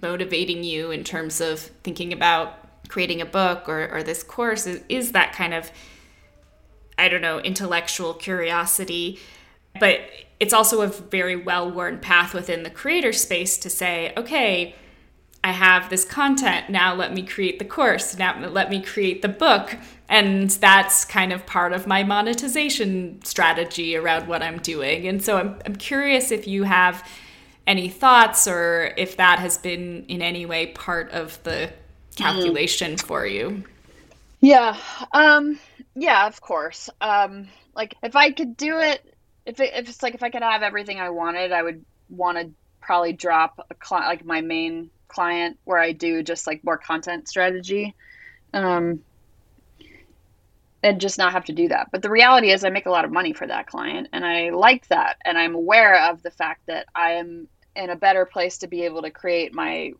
motivating 0.00 0.64
you 0.64 0.90
in 0.90 1.04
terms 1.04 1.42
of 1.42 1.60
thinking 1.60 2.12
about 2.14 2.88
creating 2.88 3.20
a 3.20 3.26
book 3.26 3.68
or, 3.68 3.88
or 3.92 4.02
this 4.02 4.22
course 4.22 4.66
is, 4.66 4.80
is 4.88 5.12
that 5.12 5.34
kind 5.34 5.52
of, 5.52 5.70
I 6.96 7.08
don't 7.08 7.20
know, 7.20 7.38
intellectual 7.40 8.14
curiosity. 8.14 9.18
But 9.78 10.00
it's 10.38 10.52
also 10.52 10.82
a 10.82 10.88
very 10.88 11.36
well 11.36 11.70
worn 11.70 11.98
path 11.98 12.34
within 12.34 12.62
the 12.62 12.70
creator 12.70 13.12
space 13.12 13.56
to 13.58 13.70
say, 13.70 14.12
okay, 14.16 14.74
I 15.42 15.52
have 15.52 15.90
this 15.90 16.04
content. 16.04 16.70
Now 16.70 16.94
let 16.94 17.14
me 17.14 17.22
create 17.22 17.58
the 17.58 17.64
course. 17.64 18.18
Now 18.18 18.38
let 18.48 18.68
me 18.68 18.82
create 18.82 19.22
the 19.22 19.28
book. 19.28 19.76
And 20.08 20.50
that's 20.50 21.04
kind 21.04 21.32
of 21.32 21.46
part 21.46 21.72
of 21.72 21.86
my 21.86 22.02
monetization 22.02 23.20
strategy 23.22 23.96
around 23.96 24.28
what 24.28 24.42
I'm 24.42 24.58
doing. 24.58 25.06
And 25.06 25.22
so 25.22 25.38
I'm, 25.38 25.56
I'm 25.64 25.76
curious 25.76 26.30
if 26.30 26.46
you 26.46 26.64
have 26.64 27.08
any 27.66 27.88
thoughts 27.88 28.46
or 28.46 28.92
if 28.96 29.16
that 29.16 29.38
has 29.38 29.58
been 29.58 30.04
in 30.08 30.22
any 30.22 30.46
way 30.46 30.66
part 30.68 31.10
of 31.12 31.42
the 31.44 31.70
calculation 32.16 32.94
mm. 32.94 33.02
for 33.02 33.26
you. 33.26 33.64
Yeah. 34.40 34.76
Um, 35.12 35.58
yeah, 35.94 36.26
of 36.26 36.40
course. 36.40 36.90
Um, 37.00 37.48
like 37.74 37.94
if 38.02 38.16
I 38.16 38.30
could 38.30 38.56
do 38.56 38.78
it, 38.78 39.14
if, 39.46 39.60
it, 39.60 39.72
if 39.74 39.88
it's 39.88 40.02
like 40.02 40.14
if 40.14 40.22
I 40.22 40.30
could 40.30 40.42
have 40.42 40.62
everything 40.62 41.00
I 41.00 41.10
wanted, 41.10 41.52
I 41.52 41.62
would 41.62 41.84
want 42.10 42.38
to 42.38 42.50
probably 42.80 43.12
drop 43.12 43.66
a 43.70 43.74
cl- 43.84 44.02
like 44.02 44.24
my 44.24 44.40
main 44.40 44.90
client 45.08 45.58
where 45.64 45.78
I 45.78 45.92
do 45.92 46.22
just 46.22 46.46
like 46.46 46.64
more 46.64 46.76
content 46.76 47.28
strategy. 47.28 47.94
Um, 48.52 49.00
and 50.82 51.00
just 51.00 51.18
not 51.18 51.32
have 51.32 51.44
to 51.46 51.52
do 51.52 51.68
that. 51.68 51.88
But 51.90 52.02
the 52.02 52.10
reality 52.10 52.50
is, 52.50 52.64
I 52.64 52.70
make 52.70 52.86
a 52.86 52.90
lot 52.90 53.04
of 53.04 53.10
money 53.10 53.32
for 53.32 53.46
that 53.46 53.66
client, 53.66 54.08
and 54.12 54.24
I 54.24 54.50
like 54.50 54.86
that. 54.88 55.16
And 55.24 55.36
I'm 55.36 55.54
aware 55.54 56.10
of 56.10 56.22
the 56.22 56.30
fact 56.30 56.66
that 56.66 56.86
I 56.94 57.12
am 57.12 57.48
in 57.74 57.90
a 57.90 57.96
better 57.96 58.24
place 58.24 58.58
to 58.58 58.68
be 58.68 58.82
able 58.82 59.02
to 59.02 59.10
create 59.10 59.52
my 59.52 59.92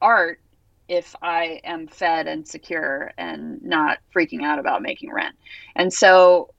art 0.00 0.40
if 0.88 1.14
I 1.20 1.60
am 1.64 1.88
fed 1.88 2.28
and 2.28 2.46
secure 2.46 3.12
and 3.18 3.60
not 3.62 3.98
freaking 4.14 4.42
out 4.42 4.58
about 4.58 4.82
making 4.82 5.12
rent. 5.12 5.34
And 5.74 5.92
so 5.92 6.54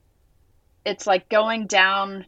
it's 0.84 1.06
like 1.06 1.28
going 1.28 1.66
down 1.66 2.26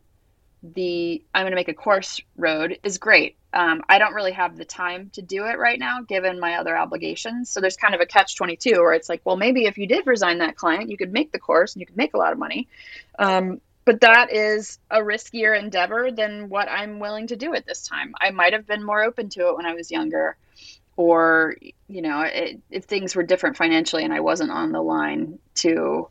the 0.62 1.23
I'm 1.35 1.42
going 1.42 1.52
to 1.52 1.56
make 1.56 1.68
a 1.68 1.75
course 1.75 2.21
road 2.37 2.78
is 2.82 2.99
great. 2.99 3.37
Um, 3.52 3.82
I 3.88 3.99
don't 3.99 4.14
really 4.14 4.32
have 4.32 4.56
the 4.56 4.64
time 4.64 5.11
to 5.14 5.23
do 5.23 5.44
it 5.47 5.59
right 5.59 5.78
now, 5.78 6.02
given 6.02 6.40
my 6.40 6.54
other 6.54 6.76
obligations. 6.76 7.50
So 7.50 7.60
there's 7.60 7.76
kind 7.76 7.95
of 7.95 8.00
a 8.00 8.06
catch 8.06 8.36
22 8.36 8.76
where 8.76 8.95
it's 8.95 9.08
like, 9.08 9.21
well, 9.25 9.36
maybe 9.36 9.67
if 9.67 9.76
you 9.76 9.86
did 9.86 10.06
resign 10.06 10.38
that 10.38 10.56
client, 10.56 10.88
you 10.88 10.97
could 10.97 11.12
make 11.12 11.32
the 11.32 11.38
course 11.38 11.75
and 11.75 11.80
you 11.80 11.86
could 11.86 11.97
make 11.97 12.15
a 12.15 12.19
lot 12.19 12.32
of 12.32 12.38
money. 12.38 12.69
Um, 13.19 13.60
but 13.84 14.00
that 14.00 14.32
is 14.32 14.78
a 14.91 15.00
riskier 15.00 15.58
endeavor 15.58 16.10
than 16.12 16.49
what 16.49 16.71
I'm 16.71 17.00
willing 17.00 17.26
to 17.26 17.36
do 17.36 17.54
at 17.54 17.67
this 17.67 17.86
time. 17.86 18.15
I 18.21 18.30
might 18.30 18.52
have 18.52 18.67
been 18.67 18.84
more 18.84 19.02
open 19.02 19.28
to 19.30 19.49
it 19.49 19.56
when 19.56 19.67
I 19.67 19.75
was 19.75 19.91
younger, 19.91 20.36
or, 20.97 21.56
you 21.88 22.00
know, 22.02 22.21
it, 22.21 22.60
if 22.71 22.84
things 22.84 23.17
were 23.17 23.25
different 23.25 23.56
financially 23.56 24.04
and 24.04 24.15
I 24.15 24.21
wasn't 24.21 24.52
on 24.52 24.71
the 24.71 24.80
line 24.80 25.41
to 25.56 26.08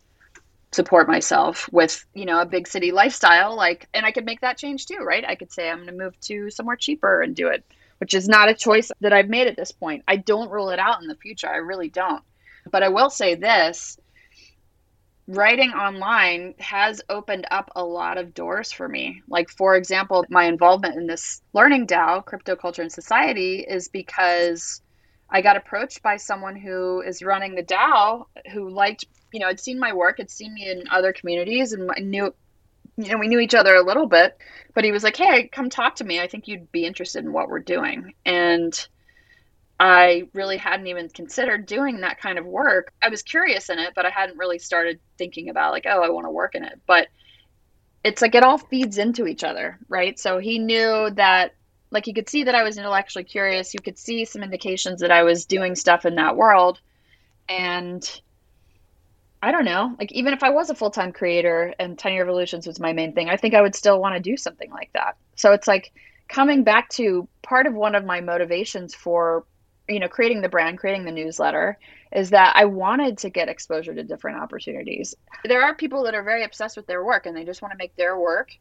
support 0.72 1.08
myself 1.08 1.70
with 1.72 2.06
you 2.14 2.26
know 2.26 2.40
a 2.40 2.46
big 2.46 2.68
city 2.68 2.92
lifestyle 2.92 3.56
like 3.56 3.88
and 3.94 4.06
i 4.06 4.12
could 4.12 4.26
make 4.26 4.40
that 4.42 4.58
change 4.58 4.86
too 4.86 5.00
right? 5.00 5.26
I 5.28 5.36
could 5.36 5.52
say 5.52 5.70
i'm 5.70 5.78
going 5.78 5.88
to 5.88 6.04
move 6.04 6.20
to 6.22 6.50
somewhere 6.50 6.78
cheaper 6.78 7.22
and 7.22 7.36
do 7.36 7.48
it 7.48 7.66
which 7.98 8.14
is 8.14 8.28
not 8.28 8.50
a 8.50 8.54
choice 8.54 8.92
that 9.02 9.14
i've 9.14 9.30
made 9.30 9.48
at 9.48 9.58
this 9.58 9.72
point. 9.72 10.04
I 10.08 10.16
don't 10.16 10.50
rule 10.50 10.70
it 10.70 10.80
out 10.80 11.02
in 11.02 11.08
the 11.08 11.16
future. 11.16 11.50
I 11.50 11.58
really 11.58 11.90
don't. 11.90 12.24
But 12.72 12.84
i 12.84 12.90
will 12.90 13.10
say 13.10 13.36
this 13.36 13.98
writing 15.28 15.72
online 15.72 16.56
has 16.60 17.02
opened 17.10 17.48
up 17.52 17.72
a 17.76 17.84
lot 17.84 18.18
of 18.18 18.34
doors 18.34 18.72
for 18.72 18.88
me. 18.88 19.22
Like 19.28 19.50
for 19.50 19.76
example 19.76 20.26
my 20.30 20.46
involvement 20.46 20.96
in 20.96 21.06
this 21.06 21.42
learning 21.54 21.88
dao 21.88 22.24
crypto 22.26 22.56
culture 22.56 22.82
and 22.82 22.92
society 22.92 23.66
is 23.68 23.90
because 23.90 24.82
I 25.30 25.42
got 25.42 25.56
approached 25.56 26.02
by 26.02 26.18
someone 26.18 26.56
who 26.56 27.02
is 27.02 27.22
running 27.22 27.56
the 27.56 27.64
DAO 27.64 28.26
who 28.52 28.70
liked 28.70 29.06
you 29.32 29.40
know, 29.40 29.48
had 29.48 29.60
seen 29.60 29.80
my 29.80 29.94
work, 29.94 30.18
had 30.18 30.30
seen 30.30 30.54
me 30.54 30.70
in 30.70 30.84
other 30.90 31.14
communities, 31.14 31.74
and 31.74 31.90
I 31.96 32.00
knew, 32.00 32.34
you 32.98 33.12
know, 33.12 33.18
we 33.18 33.28
knew 33.28 33.40
each 33.40 33.56
other 33.56 33.76
a 33.76 33.84
little 33.84 34.08
bit. 34.08 34.38
But 34.74 34.84
he 34.84 34.92
was 34.92 35.04
like, 35.04 35.18
"Hey, 35.18 35.48
come 35.48 35.70
talk 35.70 35.96
to 35.96 36.04
me. 36.04 36.20
I 36.20 36.28
think 36.28 36.48
you'd 36.48 36.72
be 36.72 36.86
interested 36.86 37.24
in 37.24 37.34
what 37.34 37.50
we're 37.50 37.60
doing." 37.60 38.14
And 38.26 38.88
I 39.80 40.30
really 40.34 40.58
hadn't 40.58 40.88
even 40.88 41.10
considered 41.10 41.66
doing 41.66 42.02
that 42.02 42.20
kind 42.20 42.38
of 42.38 42.46
work. 42.46 42.94
I 43.02 43.10
was 43.10 43.24
curious 43.24 43.70
in 43.70 43.80
it, 43.80 43.94
but 43.96 44.06
I 44.06 44.10
hadn't 44.10 44.38
really 44.38 44.60
started 44.60 45.00
thinking 45.18 45.50
about 45.50 45.72
like, 45.72 45.86
"Oh, 45.88 46.04
I 46.04 46.10
want 46.10 46.26
to 46.26 46.32
work 46.32 46.56
in 46.56 46.64
it." 46.64 46.80
But 46.86 47.08
it's 48.04 48.22
like 48.22 48.36
it 48.36 48.44
all 48.44 48.58
feeds 48.58 48.98
into 48.98 49.28
each 49.28 49.44
other, 49.44 49.80
right? 49.88 50.20
So 50.20 50.40
he 50.40 50.60
knew 50.60 51.10
that 51.12 51.54
like 51.92 52.08
you 52.08 52.14
could 52.14 52.30
see 52.30 52.44
that 52.46 52.56
I 52.56 52.64
was 52.64 52.78
intellectually 52.78 53.26
curious. 53.26 53.74
You 53.74 53.82
could 53.82 53.98
see 53.98 54.26
some 54.26 54.44
indications 54.44 55.02
that 55.02 55.12
I 55.12 55.24
was 55.24 55.46
doing 55.46 55.76
stuff 55.76 56.06
in 56.06 56.16
that 56.16 56.38
world. 56.38 56.80
And 57.50 58.22
I 59.42 59.52
don't 59.52 59.66
know. 59.66 59.96
Like 60.00 60.12
even 60.12 60.34
if 60.34 60.44
I 60.44 60.50
was 60.50 60.70
a 60.70 60.76
full 60.76 60.92
time 60.92 61.12
creator 61.12 61.74
and 61.80 61.98
Tiny 61.98 62.20
Revolutions 62.20 62.68
was 62.68 62.80
my 62.80 62.94
main 62.94 63.14
thing, 63.14 63.30
I 63.30 63.38
think 63.38 63.54
I 63.54 63.62
would 63.62 63.76
still 63.76 64.00
want 64.00 64.16
to 64.16 64.22
do 64.22 64.38
something 64.38 64.70
like 64.72 64.92
that. 64.94 65.18
So 65.36 65.52
it's 65.52 65.68
like 65.68 65.92
coming 66.28 66.64
back 66.64 66.90
to 66.90 67.28
part 67.42 67.66
of 67.66 67.74
one 67.74 67.96
of 67.96 68.06
my 68.06 68.22
motivations 68.22 68.94
for 68.94 69.46
you 69.90 70.00
know 70.00 70.08
creating 70.08 70.42
the 70.42 70.48
brand 70.48 70.78
creating 70.78 71.04
the 71.04 71.12
newsletter 71.12 71.78
is 72.14 72.30
that 72.30 72.54
i 72.56 72.64
wanted 72.64 73.18
to 73.18 73.30
get 73.30 73.50
exposure 73.50 73.94
to 73.94 74.04
different 74.04 74.40
opportunities. 74.40 75.16
There 75.44 75.64
are 75.64 75.76
people 75.76 76.04
that 76.04 76.14
are 76.14 76.24
very 76.24 76.44
obsessed 76.44 76.78
with 76.78 76.88
their 76.88 77.04
work 77.04 77.26
and 77.26 77.36
they 77.36 77.44
just 77.44 77.62
want 77.62 77.72
to 77.72 77.78
make 77.78 77.96
their 77.96 78.18
work 78.18 78.52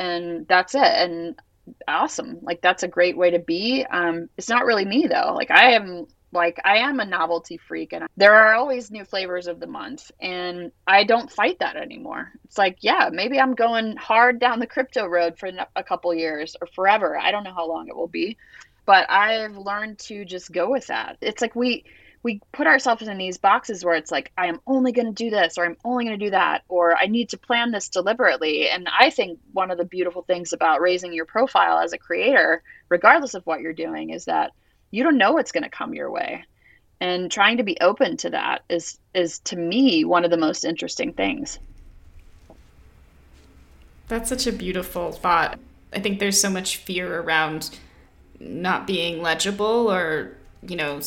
and 0.00 0.48
that's 0.48 0.74
it. 0.74 0.80
And 0.80 1.38
awesome. 1.86 2.38
Like 2.42 2.62
that's 2.62 2.82
a 2.82 2.88
great 2.88 3.16
way 3.16 3.30
to 3.30 3.38
be. 3.38 3.84
Um, 3.84 4.28
it's 4.36 4.48
not 4.48 4.64
really 4.64 4.84
me 4.84 5.06
though. 5.06 5.34
Like 5.34 5.50
i 5.50 5.72
am 5.72 6.06
like 6.32 6.60
I 6.64 6.78
am 6.78 7.00
a 7.00 7.04
novelty 7.04 7.56
freak 7.56 7.92
and 7.92 8.06
there 8.16 8.34
are 8.34 8.54
always 8.54 8.90
new 8.90 9.04
flavors 9.04 9.46
of 9.46 9.58
the 9.58 9.66
month 9.66 10.10
and 10.20 10.70
I 10.86 11.04
don't 11.04 11.30
fight 11.30 11.58
that 11.58 11.76
anymore. 11.76 12.30
It's 12.44 12.58
like, 12.58 12.78
yeah, 12.80 13.10
maybe 13.12 13.40
I'm 13.40 13.54
going 13.54 13.96
hard 13.96 14.38
down 14.38 14.60
the 14.60 14.66
crypto 14.66 15.06
road 15.06 15.38
for 15.38 15.50
a 15.74 15.82
couple 15.82 16.14
years 16.14 16.56
or 16.60 16.68
forever. 16.68 17.18
I 17.18 17.30
don't 17.32 17.44
know 17.44 17.54
how 17.54 17.68
long 17.68 17.88
it 17.88 17.96
will 17.96 18.08
be, 18.08 18.36
but 18.86 19.10
I've 19.10 19.56
learned 19.56 19.98
to 20.00 20.24
just 20.24 20.52
go 20.52 20.70
with 20.70 20.86
that. 20.86 21.16
It's 21.20 21.42
like 21.42 21.56
we 21.56 21.84
we 22.22 22.40
put 22.52 22.66
ourselves 22.66 23.08
in 23.08 23.16
these 23.16 23.38
boxes 23.38 23.84
where 23.84 23.94
it's 23.94 24.10
like 24.10 24.30
I 24.36 24.46
am 24.48 24.60
only 24.66 24.92
going 24.92 25.06
to 25.06 25.24
do 25.24 25.30
this 25.30 25.56
or 25.56 25.64
I'm 25.64 25.78
only 25.84 26.04
going 26.04 26.18
to 26.18 26.26
do 26.26 26.30
that 26.30 26.64
or 26.68 26.94
I 26.94 27.06
need 27.06 27.30
to 27.30 27.38
plan 27.38 27.70
this 27.70 27.88
deliberately. 27.88 28.68
And 28.68 28.88
I 28.88 29.10
think 29.10 29.38
one 29.52 29.70
of 29.70 29.78
the 29.78 29.84
beautiful 29.84 30.22
things 30.22 30.52
about 30.52 30.82
raising 30.82 31.14
your 31.14 31.24
profile 31.24 31.78
as 31.78 31.94
a 31.94 31.98
creator, 31.98 32.62
regardless 32.90 33.34
of 33.34 33.46
what 33.46 33.60
you're 33.60 33.72
doing, 33.72 34.10
is 34.10 34.26
that 34.26 34.52
you 34.90 35.02
don't 35.02 35.18
know 35.18 35.32
what's 35.32 35.52
going 35.52 35.64
to 35.64 35.70
come 35.70 35.94
your 35.94 36.10
way. 36.10 36.44
And 37.00 37.30
trying 37.30 37.56
to 37.56 37.62
be 37.62 37.78
open 37.80 38.16
to 38.18 38.30
that 38.30 38.62
is 38.68 38.98
is 39.14 39.38
to 39.40 39.56
me 39.56 40.04
one 40.04 40.24
of 40.24 40.30
the 40.30 40.36
most 40.36 40.64
interesting 40.64 41.12
things. 41.12 41.58
That's 44.08 44.28
such 44.28 44.46
a 44.46 44.52
beautiful 44.52 45.12
thought. 45.12 45.58
I 45.92 46.00
think 46.00 46.18
there's 46.18 46.40
so 46.40 46.50
much 46.50 46.76
fear 46.76 47.20
around 47.20 47.78
not 48.38 48.86
being 48.86 49.22
legible 49.22 49.90
or 49.90 50.36
you 50.66 50.76
know 50.76 51.00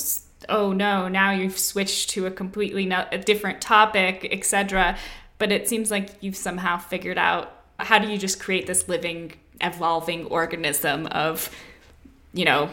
oh 0.49 0.71
no 0.71 1.07
now 1.07 1.31
you've 1.31 1.57
switched 1.57 2.11
to 2.11 2.27
a 2.27 2.31
completely 2.31 2.85
no- 2.85 3.07
a 3.11 3.17
different 3.17 3.59
topic 3.59 4.27
etc 4.31 4.95
but 5.39 5.51
it 5.51 5.67
seems 5.67 5.89
like 5.89 6.11
you've 6.21 6.35
somehow 6.35 6.77
figured 6.77 7.17
out 7.17 7.63
how 7.79 7.97
do 7.97 8.07
you 8.07 8.17
just 8.17 8.39
create 8.39 8.67
this 8.67 8.87
living 8.87 9.33
evolving 9.61 10.25
organism 10.27 11.07
of 11.07 11.49
you 12.33 12.45
know 12.45 12.69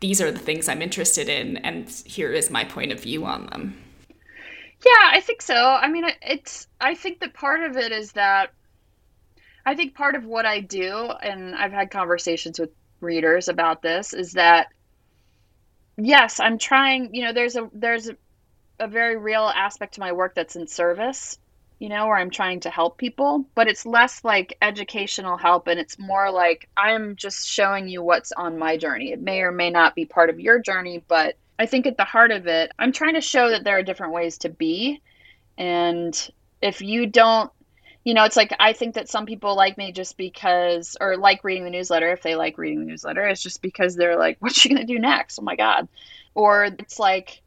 these 0.00 0.20
are 0.20 0.30
the 0.30 0.38
things 0.38 0.68
I'm 0.68 0.82
interested 0.82 1.28
in, 1.28 1.56
and 1.58 1.88
here 2.04 2.32
is 2.32 2.50
my 2.50 2.64
point 2.64 2.92
of 2.92 3.00
view 3.00 3.24
on 3.24 3.46
them. 3.46 3.76
Yeah, 4.84 5.10
I 5.10 5.20
think 5.20 5.42
so. 5.42 5.54
I 5.54 5.88
mean, 5.88 6.04
it's, 6.22 6.68
I 6.80 6.94
think 6.94 7.20
that 7.20 7.34
part 7.34 7.62
of 7.62 7.76
it 7.76 7.92
is 7.92 8.12
that 8.12 8.52
I 9.64 9.74
think 9.74 9.94
part 9.94 10.14
of 10.14 10.24
what 10.24 10.46
I 10.46 10.60
do, 10.60 11.10
and 11.22 11.54
I've 11.54 11.72
had 11.72 11.90
conversations 11.90 12.58
with 12.58 12.70
readers 13.00 13.48
about 13.48 13.82
this, 13.82 14.12
is 14.12 14.32
that 14.32 14.68
yes, 15.96 16.40
I'm 16.40 16.58
trying, 16.58 17.14
you 17.14 17.24
know, 17.24 17.32
there's 17.32 17.56
a, 17.56 17.70
there's 17.72 18.08
a, 18.08 18.16
a 18.78 18.86
very 18.86 19.16
real 19.16 19.44
aspect 19.44 19.94
to 19.94 20.00
my 20.00 20.12
work 20.12 20.34
that's 20.34 20.56
in 20.56 20.66
service 20.66 21.38
you 21.78 21.90
know, 21.90 22.06
where 22.06 22.16
I'm 22.16 22.30
trying 22.30 22.60
to 22.60 22.70
help 22.70 22.96
people, 22.96 23.44
but 23.54 23.68
it's 23.68 23.84
less 23.84 24.24
like 24.24 24.56
educational 24.62 25.36
help 25.36 25.66
and 25.66 25.78
it's 25.78 25.98
more 25.98 26.30
like 26.30 26.68
I'm 26.76 27.16
just 27.16 27.46
showing 27.46 27.86
you 27.88 28.02
what's 28.02 28.32
on 28.32 28.58
my 28.58 28.78
journey. 28.78 29.12
It 29.12 29.20
may 29.20 29.42
or 29.42 29.52
may 29.52 29.70
not 29.70 29.94
be 29.94 30.06
part 30.06 30.30
of 30.30 30.40
your 30.40 30.58
journey, 30.58 31.04
but 31.06 31.36
I 31.58 31.66
think 31.66 31.86
at 31.86 31.98
the 31.98 32.04
heart 32.04 32.30
of 32.30 32.46
it, 32.46 32.72
I'm 32.78 32.92
trying 32.92 33.14
to 33.14 33.20
show 33.20 33.50
that 33.50 33.64
there 33.64 33.76
are 33.76 33.82
different 33.82 34.14
ways 34.14 34.38
to 34.38 34.48
be. 34.48 35.02
And 35.58 36.30
if 36.62 36.80
you 36.80 37.06
don't, 37.06 37.50
you 38.04 38.14
know, 38.14 38.24
it's 38.24 38.36
like 38.36 38.54
I 38.58 38.72
think 38.72 38.94
that 38.94 39.08
some 39.10 39.26
people 39.26 39.54
like 39.56 39.76
me 39.76 39.92
just 39.92 40.16
because, 40.16 40.96
or 40.98 41.16
like 41.16 41.44
reading 41.44 41.64
the 41.64 41.70
newsletter, 41.70 42.10
if 42.12 42.22
they 42.22 42.36
like 42.36 42.56
reading 42.56 42.80
the 42.80 42.86
newsletter, 42.86 43.26
it's 43.26 43.42
just 43.42 43.60
because 43.60 43.96
they're 43.96 44.16
like, 44.16 44.36
what's 44.40 44.58
she 44.58 44.68
going 44.68 44.80
to 44.80 44.86
do 44.86 44.98
next? 44.98 45.38
Oh 45.38 45.42
my 45.42 45.56
God. 45.56 45.88
Or 46.34 46.64
it's 46.64 46.98
like, 46.98 47.42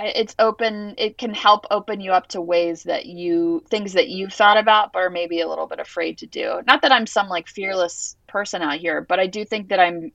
it's 0.00 0.34
open 0.38 0.94
it 0.96 1.18
can 1.18 1.34
help 1.34 1.66
open 1.70 2.00
you 2.00 2.12
up 2.12 2.28
to 2.28 2.40
ways 2.40 2.84
that 2.84 3.06
you 3.06 3.62
things 3.68 3.94
that 3.94 4.08
you've 4.08 4.32
thought 4.32 4.56
about 4.56 4.92
but 4.92 5.00
are 5.00 5.10
maybe 5.10 5.40
a 5.40 5.48
little 5.48 5.66
bit 5.66 5.80
afraid 5.80 6.18
to 6.18 6.26
do. 6.26 6.60
Not 6.66 6.82
that 6.82 6.92
i'm 6.92 7.06
some 7.06 7.28
like 7.28 7.48
fearless 7.48 8.16
person 8.26 8.62
out 8.62 8.78
here 8.78 9.00
but 9.00 9.18
i 9.18 9.26
do 9.26 9.44
think 9.44 9.68
that 9.68 9.80
i'm 9.80 10.12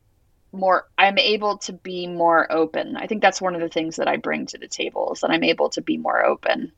more 0.52 0.88
i'm 0.98 1.18
able 1.18 1.58
to 1.58 1.74
be 1.74 2.08
more 2.08 2.50
open. 2.52 2.96
I 2.96 3.08
think 3.08 3.22
that's 3.22 3.42
one 3.42 3.56
of 3.56 3.62
the 3.62 3.70
things 3.70 3.98
that 3.98 4.08
i 4.08 4.18
bring 4.18 4.46
to 4.48 4.58
the 4.58 4.68
table 4.68 5.14
is 5.14 5.22
that 5.22 5.32
i'm 5.32 5.44
able 5.44 5.70
to 5.70 5.82
be 5.82 5.98
more 5.98 6.26
open 6.26 6.72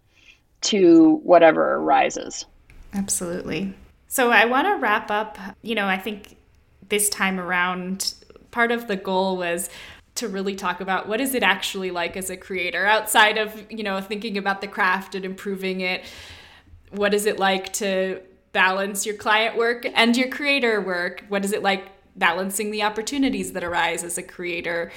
to 0.61 1.19
whatever 1.23 1.75
arises. 1.75 2.45
Absolutely. 2.93 3.73
So 4.07 4.31
i 4.31 4.45
want 4.45 4.67
to 4.67 4.75
wrap 4.75 5.11
up 5.11 5.37
you 5.61 5.75
know 5.75 5.87
i 5.87 5.97
think 5.97 6.37
this 6.89 7.09
time 7.09 7.39
around 7.39 8.13
part 8.51 8.71
of 8.71 8.87
the 8.87 8.95
goal 8.95 9.37
was 9.37 9.69
to 10.15 10.27
really 10.27 10.55
talk 10.55 10.81
about 10.81 11.07
what 11.07 11.19
is 11.19 11.35
it 11.35 11.43
actually 11.43 11.91
like 11.91 12.15
as 12.15 12.29
a 12.29 12.37
creator 12.37 12.85
outside 12.85 13.37
of 13.37 13.69
you 13.69 13.83
know 13.83 13.99
thinking 14.01 14.37
about 14.37 14.61
the 14.61 14.67
craft 14.67 15.13
and 15.13 15.25
improving 15.25 15.81
it 15.81 16.03
what 16.91 17.13
is 17.13 17.25
it 17.25 17.39
like 17.39 17.73
to 17.73 18.21
balance 18.55 19.05
your 19.05 19.15
client 19.15 19.57
work 19.57 19.85
and 19.95 20.15
your 20.15 20.29
creator 20.29 20.79
work? 20.79 21.25
What 21.27 21.43
is 21.43 21.51
it 21.51 21.61
like 21.61 21.85
balancing 22.15 22.71
the 22.71 22.83
opportunities 22.83 23.51
that 23.51 23.63
arise 23.63 24.03
as 24.03 24.17
a 24.17 24.23
creator? 24.23 24.91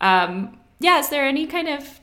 Um, 0.00 0.58
yeah 0.78 0.98
is 0.98 1.08
there 1.08 1.24
any 1.24 1.46
kind 1.46 1.68
of 1.68 2.00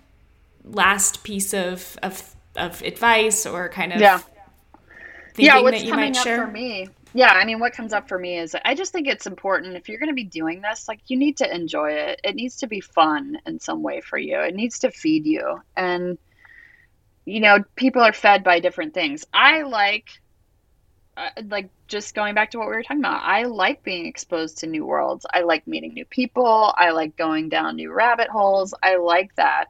last 0.63 1.23
piece 1.23 1.53
of 1.53 1.95
of, 2.01 2.35
of 2.55 2.81
advice 2.81 3.45
or 3.45 3.69
kind 3.69 3.93
of 3.93 4.01
yeah. 4.01 4.19
yeah 5.37 5.61
what's 5.61 5.87
coming 5.87 6.17
up 6.17 6.23
share? 6.23 6.47
for 6.47 6.51
me 6.51 6.89
yeah, 7.13 7.31
I 7.31 7.45
mean, 7.45 7.59
what 7.59 7.73
comes 7.73 7.93
up 7.93 8.07
for 8.07 8.17
me 8.17 8.37
is 8.39 8.55
I 8.65 8.73
just 8.73 8.91
think 8.91 9.07
it's 9.07 9.27
important 9.27 9.75
if 9.75 9.87
you're 9.87 9.99
going 9.99 10.09
to 10.09 10.15
be 10.15 10.23
doing 10.23 10.61
this, 10.61 10.87
like, 10.87 10.99
you 11.07 11.17
need 11.17 11.37
to 11.37 11.53
enjoy 11.55 11.91
it. 11.91 12.21
It 12.23 12.35
needs 12.35 12.57
to 12.57 12.67
be 12.67 12.79
fun 12.79 13.37
in 13.45 13.59
some 13.59 13.83
way 13.83 14.01
for 14.01 14.17
you, 14.17 14.39
it 14.39 14.55
needs 14.55 14.79
to 14.79 14.91
feed 14.91 15.25
you. 15.25 15.61
And, 15.77 16.17
you 17.25 17.39
know, 17.39 17.63
people 17.75 18.01
are 18.01 18.13
fed 18.13 18.43
by 18.43 18.59
different 18.59 18.93
things. 18.93 19.25
I 19.33 19.61
like, 19.61 20.09
uh, 21.15 21.29
like, 21.47 21.69
just 21.87 22.15
going 22.15 22.33
back 22.33 22.51
to 22.51 22.57
what 22.57 22.67
we 22.67 22.73
were 22.73 22.83
talking 22.83 22.99
about, 22.99 23.21
I 23.23 23.43
like 23.43 23.83
being 23.83 24.07
exposed 24.07 24.59
to 24.59 24.67
new 24.67 24.85
worlds. 24.85 25.25
I 25.31 25.41
like 25.41 25.67
meeting 25.67 25.93
new 25.93 26.05
people. 26.05 26.73
I 26.75 26.89
like 26.91 27.15
going 27.15 27.49
down 27.49 27.75
new 27.75 27.93
rabbit 27.93 28.29
holes. 28.29 28.73
I 28.81 28.95
like 28.95 29.35
that. 29.35 29.65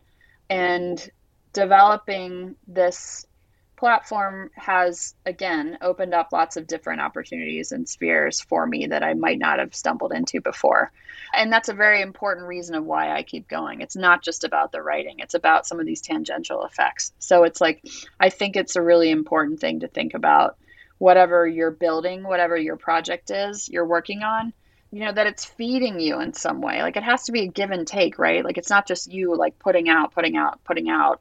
And 0.49 1.09
developing 1.51 2.55
this 2.67 3.27
platform 3.75 4.49
has 4.55 5.15
again 5.25 5.77
opened 5.81 6.13
up 6.13 6.31
lots 6.31 6.57
of 6.57 6.67
different 6.67 7.01
opportunities 7.01 7.71
and 7.71 7.87
spheres 7.87 8.39
for 8.39 8.65
me 8.65 8.87
that 8.87 9.03
I 9.03 9.13
might 9.13 9.39
not 9.39 9.59
have 9.59 9.75
stumbled 9.75 10.13
into 10.13 10.41
before. 10.41 10.91
And 11.33 11.51
that's 11.51 11.69
a 11.69 11.73
very 11.73 12.01
important 12.01 12.47
reason 12.47 12.75
of 12.75 12.85
why 12.85 13.15
I 13.15 13.23
keep 13.23 13.47
going. 13.47 13.81
It's 13.81 13.95
not 13.95 14.23
just 14.23 14.43
about 14.43 14.71
the 14.71 14.81
writing, 14.81 15.19
it's 15.19 15.33
about 15.33 15.67
some 15.67 15.79
of 15.79 15.85
these 15.85 16.01
tangential 16.01 16.63
effects. 16.63 17.13
So 17.19 17.43
it's 17.43 17.61
like 17.61 17.83
I 18.19 18.29
think 18.29 18.55
it's 18.55 18.75
a 18.75 18.81
really 18.81 19.09
important 19.09 19.59
thing 19.59 19.81
to 19.81 19.87
think 19.87 20.13
about 20.13 20.57
whatever 20.97 21.47
you're 21.47 21.71
building, 21.71 22.23
whatever 22.23 22.55
your 22.55 22.77
project 22.77 23.31
is 23.31 23.67
you're 23.69 23.85
working 23.85 24.23
on 24.23 24.53
you 24.93 24.99
know 24.99 25.11
that 25.11 25.25
it's 25.25 25.43
feeding 25.43 25.99
you 25.99 26.21
in 26.21 26.33
some 26.33 26.61
way 26.61 26.83
like 26.83 26.95
it 26.95 27.03
has 27.03 27.23
to 27.23 27.31
be 27.31 27.41
a 27.41 27.47
give 27.47 27.71
and 27.71 27.87
take 27.87 28.19
right 28.19 28.45
like 28.45 28.59
it's 28.59 28.69
not 28.69 28.87
just 28.87 29.11
you 29.11 29.35
like 29.35 29.57
putting 29.57 29.89
out 29.89 30.13
putting 30.13 30.37
out 30.37 30.63
putting 30.63 30.87
out 30.87 31.19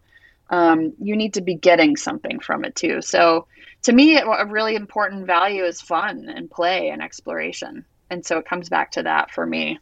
um, 0.50 0.92
you 0.98 1.16
need 1.16 1.34
to 1.34 1.40
be 1.40 1.54
getting 1.54 1.96
something 1.96 2.40
from 2.40 2.64
it 2.64 2.74
too. 2.76 3.02
So 3.02 3.46
to 3.82 3.92
me, 3.92 4.16
a 4.16 4.46
really 4.46 4.76
important 4.76 5.26
value 5.26 5.64
is 5.64 5.80
fun 5.80 6.28
and 6.28 6.50
play 6.50 6.90
and 6.90 7.02
exploration. 7.02 7.84
And 8.10 8.24
so 8.24 8.38
it 8.38 8.46
comes 8.46 8.68
back 8.68 8.92
to 8.92 9.02
that 9.02 9.30
for 9.30 9.46
me. 9.46 9.78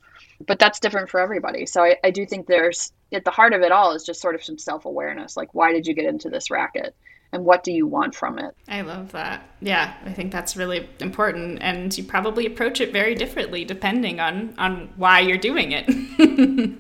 But 0.47 0.59
that's 0.59 0.81
different 0.81 1.11
for 1.11 1.21
everybody. 1.21 1.67
So 1.67 1.83
I, 1.83 1.97
I 2.03 2.11
do 2.11 2.25
think 2.25 2.47
there's 2.47 2.93
at 3.13 3.25
the 3.25 3.31
heart 3.31 3.53
of 3.53 3.63
it 3.63 3.73
all 3.73 3.93
is 3.93 4.05
just 4.05 4.21
sort 4.23 4.35
of 4.35 4.45
some 4.45 4.57
self 4.57 4.85
awareness. 4.85 5.37
Like, 5.37 5.55
why 5.55 5.73
did 5.73 5.87
you 5.87 5.95
get 5.95 6.07
into 6.07 6.31
this 6.31 6.51
racket? 6.51 6.95
and 7.33 7.45
what 7.45 7.63
do 7.63 7.73
you 7.73 7.87
want 7.87 8.15
from 8.15 8.39
it? 8.39 8.57
I 8.69 8.81
love 8.81 9.13
that. 9.13 9.49
Yeah, 9.61 9.95
I 10.05 10.13
think 10.13 10.33
that's 10.33 10.57
really 10.57 10.89
important 10.99 11.59
and 11.61 11.97
you 11.97 12.05
probably 12.05 12.47
approach 12.47 12.81
it 12.81 12.93
very 12.93 13.15
differently 13.15 13.65
depending 13.65 14.21
on 14.21 14.55
on 14.59 14.93
why 14.97 15.21
you're 15.21 15.39
doing 15.39 15.73
it. 15.73 15.87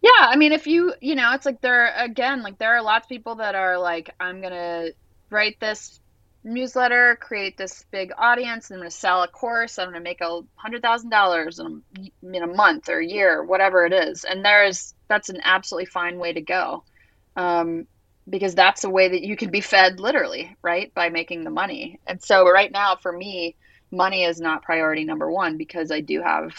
Yeah, 0.00 0.10
I 0.18 0.36
mean, 0.36 0.52
if 0.52 0.66
you, 0.66 0.94
you 1.00 1.14
know, 1.16 1.32
it's 1.34 1.44
like 1.46 1.60
there, 1.60 1.92
again, 1.96 2.42
like 2.42 2.58
there 2.58 2.76
are 2.76 2.82
lots 2.82 3.06
of 3.06 3.08
people 3.08 3.36
that 3.36 3.54
are 3.54 3.78
like, 3.78 4.14
I'm 4.20 4.40
to 4.52 4.94
write 5.30 5.58
this 5.60 6.00
newsletter, 6.44 7.16
create 7.20 7.56
this 7.56 7.84
big 7.90 8.12
audience, 8.16 8.70
and 8.70 8.80
I'm 8.80 8.86
to 8.86 8.90
sell 8.94 9.22
a 9.24 9.28
course. 9.28 9.78
I'm 9.78 9.92
to 9.94 10.00
make 10.00 10.20
a 10.20 10.40
$100,000 10.56 11.58
in, 11.58 11.82
in 12.22 12.42
a 12.42 12.46
month 12.46 12.88
or 12.88 13.00
a 13.00 13.06
year, 13.06 13.42
whatever 13.42 13.86
it 13.86 13.92
is. 13.92 14.24
And 14.24 14.44
there's, 14.44 14.94
that's 15.08 15.30
an 15.30 15.40
absolutely 15.42 15.86
fine 15.86 16.18
way 16.18 16.32
to 16.32 16.42
go. 16.42 16.84
Um, 17.36 17.86
because 18.28 18.54
that's 18.54 18.84
a 18.84 18.90
way 18.90 19.08
that 19.08 19.22
you 19.22 19.36
can 19.36 19.50
be 19.50 19.62
fed 19.62 20.00
literally, 20.00 20.54
right? 20.62 20.92
By 20.94 21.08
making 21.08 21.44
the 21.44 21.50
money. 21.50 21.98
And 22.06 22.22
so 22.22 22.48
right 22.48 22.70
now 22.70 22.96
for 22.96 23.10
me, 23.10 23.56
money 23.90 24.24
is 24.24 24.38
not 24.40 24.62
priority 24.62 25.04
number 25.04 25.30
one 25.30 25.56
because 25.56 25.90
I 25.90 26.02
do 26.02 26.22
have 26.22 26.52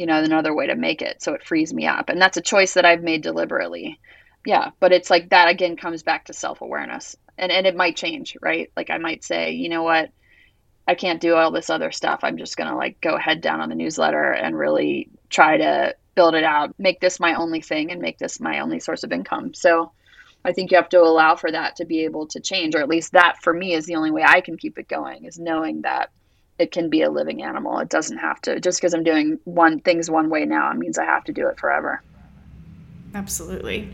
you 0.00 0.06
know, 0.06 0.22
another 0.22 0.54
way 0.54 0.66
to 0.66 0.76
make 0.76 1.02
it. 1.02 1.22
So 1.22 1.34
it 1.34 1.44
frees 1.44 1.74
me 1.74 1.86
up. 1.86 2.08
And 2.08 2.18
that's 2.18 2.38
a 2.38 2.40
choice 2.40 2.72
that 2.72 2.86
I've 2.86 3.02
made 3.02 3.20
deliberately. 3.20 4.00
Yeah. 4.46 4.70
But 4.80 4.92
it's 4.92 5.10
like 5.10 5.28
that 5.28 5.50
again 5.50 5.76
comes 5.76 6.02
back 6.02 6.24
to 6.24 6.32
self 6.32 6.62
awareness. 6.62 7.16
And 7.36 7.52
and 7.52 7.66
it 7.66 7.76
might 7.76 7.98
change, 7.98 8.34
right? 8.40 8.72
Like 8.78 8.88
I 8.88 8.96
might 8.96 9.22
say, 9.24 9.50
you 9.50 9.68
know 9.68 9.82
what, 9.82 10.08
I 10.88 10.94
can't 10.94 11.20
do 11.20 11.34
all 11.34 11.50
this 11.50 11.68
other 11.68 11.92
stuff. 11.92 12.20
I'm 12.22 12.38
just 12.38 12.56
gonna 12.56 12.78
like 12.78 12.98
go 13.02 13.18
head 13.18 13.42
down 13.42 13.60
on 13.60 13.68
the 13.68 13.74
newsletter 13.74 14.32
and 14.32 14.56
really 14.56 15.10
try 15.28 15.58
to 15.58 15.94
build 16.14 16.34
it 16.34 16.44
out, 16.44 16.74
make 16.78 17.00
this 17.00 17.20
my 17.20 17.34
only 17.34 17.60
thing 17.60 17.90
and 17.90 18.00
make 18.00 18.16
this 18.16 18.40
my 18.40 18.60
only 18.60 18.80
source 18.80 19.02
of 19.02 19.12
income. 19.12 19.52
So 19.52 19.92
I 20.46 20.54
think 20.54 20.70
you 20.70 20.78
have 20.78 20.88
to 20.88 21.02
allow 21.02 21.36
for 21.36 21.52
that 21.52 21.76
to 21.76 21.84
be 21.84 22.04
able 22.04 22.26
to 22.28 22.40
change, 22.40 22.74
or 22.74 22.80
at 22.80 22.88
least 22.88 23.12
that 23.12 23.36
for 23.42 23.52
me 23.52 23.74
is 23.74 23.84
the 23.84 23.96
only 23.96 24.10
way 24.10 24.24
I 24.26 24.40
can 24.40 24.56
keep 24.56 24.78
it 24.78 24.88
going 24.88 25.26
is 25.26 25.38
knowing 25.38 25.82
that 25.82 26.08
it 26.60 26.72
can 26.72 26.90
be 26.90 27.02
a 27.02 27.10
living 27.10 27.42
animal. 27.42 27.78
It 27.78 27.88
doesn't 27.88 28.18
have 28.18 28.40
to 28.42 28.60
just 28.60 28.80
because 28.80 28.94
I'm 28.94 29.02
doing 29.02 29.38
one 29.44 29.80
things 29.80 30.10
one 30.10 30.28
way 30.28 30.44
now, 30.44 30.70
it 30.70 30.76
means 30.76 30.98
I 30.98 31.04
have 31.04 31.24
to 31.24 31.32
do 31.32 31.48
it 31.48 31.58
forever. 31.58 32.02
Absolutely. 33.14 33.88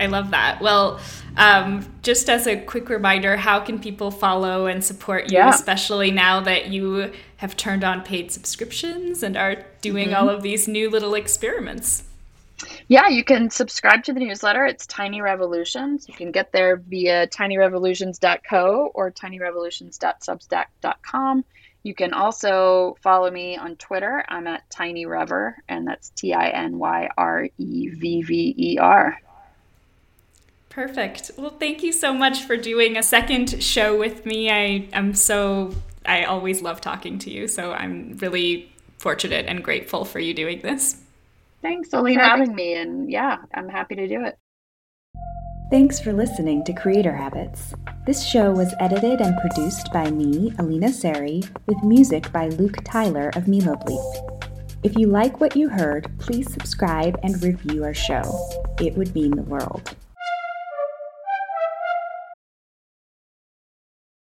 I 0.00 0.06
love 0.06 0.32
that. 0.32 0.60
Well, 0.60 0.98
um, 1.36 1.86
just 2.02 2.28
as 2.28 2.48
a 2.48 2.56
quick 2.56 2.88
reminder, 2.88 3.36
how 3.36 3.60
can 3.60 3.78
people 3.78 4.10
follow 4.10 4.66
and 4.66 4.82
support 4.82 5.30
you, 5.30 5.38
yeah. 5.38 5.50
especially 5.50 6.10
now 6.10 6.40
that 6.40 6.68
you 6.68 7.12
have 7.36 7.56
turned 7.56 7.84
on 7.84 8.02
paid 8.02 8.32
subscriptions 8.32 9.22
and 9.22 9.36
are 9.36 9.64
doing 9.82 10.08
mm-hmm. 10.08 10.16
all 10.16 10.28
of 10.28 10.42
these 10.42 10.66
new 10.66 10.90
little 10.90 11.14
experiments? 11.14 12.04
Yeah, 12.88 13.08
you 13.08 13.24
can 13.24 13.50
subscribe 13.50 14.04
to 14.04 14.12
the 14.12 14.20
newsletter. 14.20 14.64
It's 14.64 14.86
Tiny 14.86 15.20
Revolutions. 15.20 16.08
You 16.08 16.14
can 16.14 16.30
get 16.32 16.52
there 16.52 16.76
via 16.76 17.26
tinyrevolutions.co 17.28 18.92
or 18.94 19.10
tinyrevolutions.substack.com. 19.10 21.44
You 21.84 21.94
can 21.94 22.14
also 22.14 22.96
follow 23.02 23.30
me 23.30 23.58
on 23.58 23.76
Twitter. 23.76 24.24
I'm 24.28 24.46
at 24.46 24.68
Tiny 24.70 25.04
Rever, 25.04 25.56
and 25.68 25.86
that's 25.86 26.08
T 26.10 26.32
I 26.32 26.48
N 26.48 26.78
Y 26.78 27.08
R 27.16 27.46
E 27.58 27.88
V 27.90 28.22
V 28.22 28.54
E 28.56 28.78
R. 28.78 29.20
Perfect. 30.70 31.30
Well, 31.36 31.54
thank 31.60 31.82
you 31.82 31.92
so 31.92 32.12
much 32.12 32.44
for 32.44 32.56
doing 32.56 32.96
a 32.96 33.02
second 33.02 33.62
show 33.62 33.96
with 33.96 34.24
me. 34.26 34.50
I 34.50 34.88
am 34.92 35.14
so, 35.14 35.74
I 36.04 36.24
always 36.24 36.62
love 36.62 36.80
talking 36.80 37.18
to 37.20 37.30
you. 37.30 37.46
So 37.46 37.72
I'm 37.72 38.16
really 38.16 38.72
fortunate 38.98 39.44
and 39.46 39.62
grateful 39.62 40.06
for 40.06 40.18
you 40.18 40.32
doing 40.34 40.62
this. 40.62 41.00
Thanks, 41.62 41.92
Alina, 41.92 42.20
for 42.20 42.24
having 42.24 42.54
me. 42.54 42.74
And 42.74 43.10
yeah, 43.10 43.38
I'm 43.52 43.68
happy 43.68 43.94
to 43.94 44.08
do 44.08 44.24
it. 44.24 44.38
Thanks 45.70 45.98
for 45.98 46.12
listening 46.12 46.62
to 46.64 46.74
Creator 46.74 47.16
Habits. 47.16 47.74
This 48.06 48.22
show 48.22 48.52
was 48.52 48.74
edited 48.80 49.22
and 49.22 49.34
produced 49.40 49.90
by 49.92 50.10
me, 50.10 50.52
Alina 50.58 50.92
Sari, 50.92 51.42
with 51.66 51.82
music 51.82 52.30
by 52.32 52.48
Luke 52.48 52.76
Tyler 52.84 53.30
of 53.34 53.48
Milo 53.48 53.74
Bleep. 53.76 54.44
If 54.82 54.94
you 54.96 55.06
like 55.06 55.40
what 55.40 55.56
you 55.56 55.70
heard, 55.70 56.12
please 56.18 56.52
subscribe 56.52 57.18
and 57.22 57.42
review 57.42 57.82
our 57.82 57.94
show. 57.94 58.22
It 58.78 58.94
would 58.94 59.14
mean 59.14 59.30
the 59.30 59.42
world. 59.42 59.96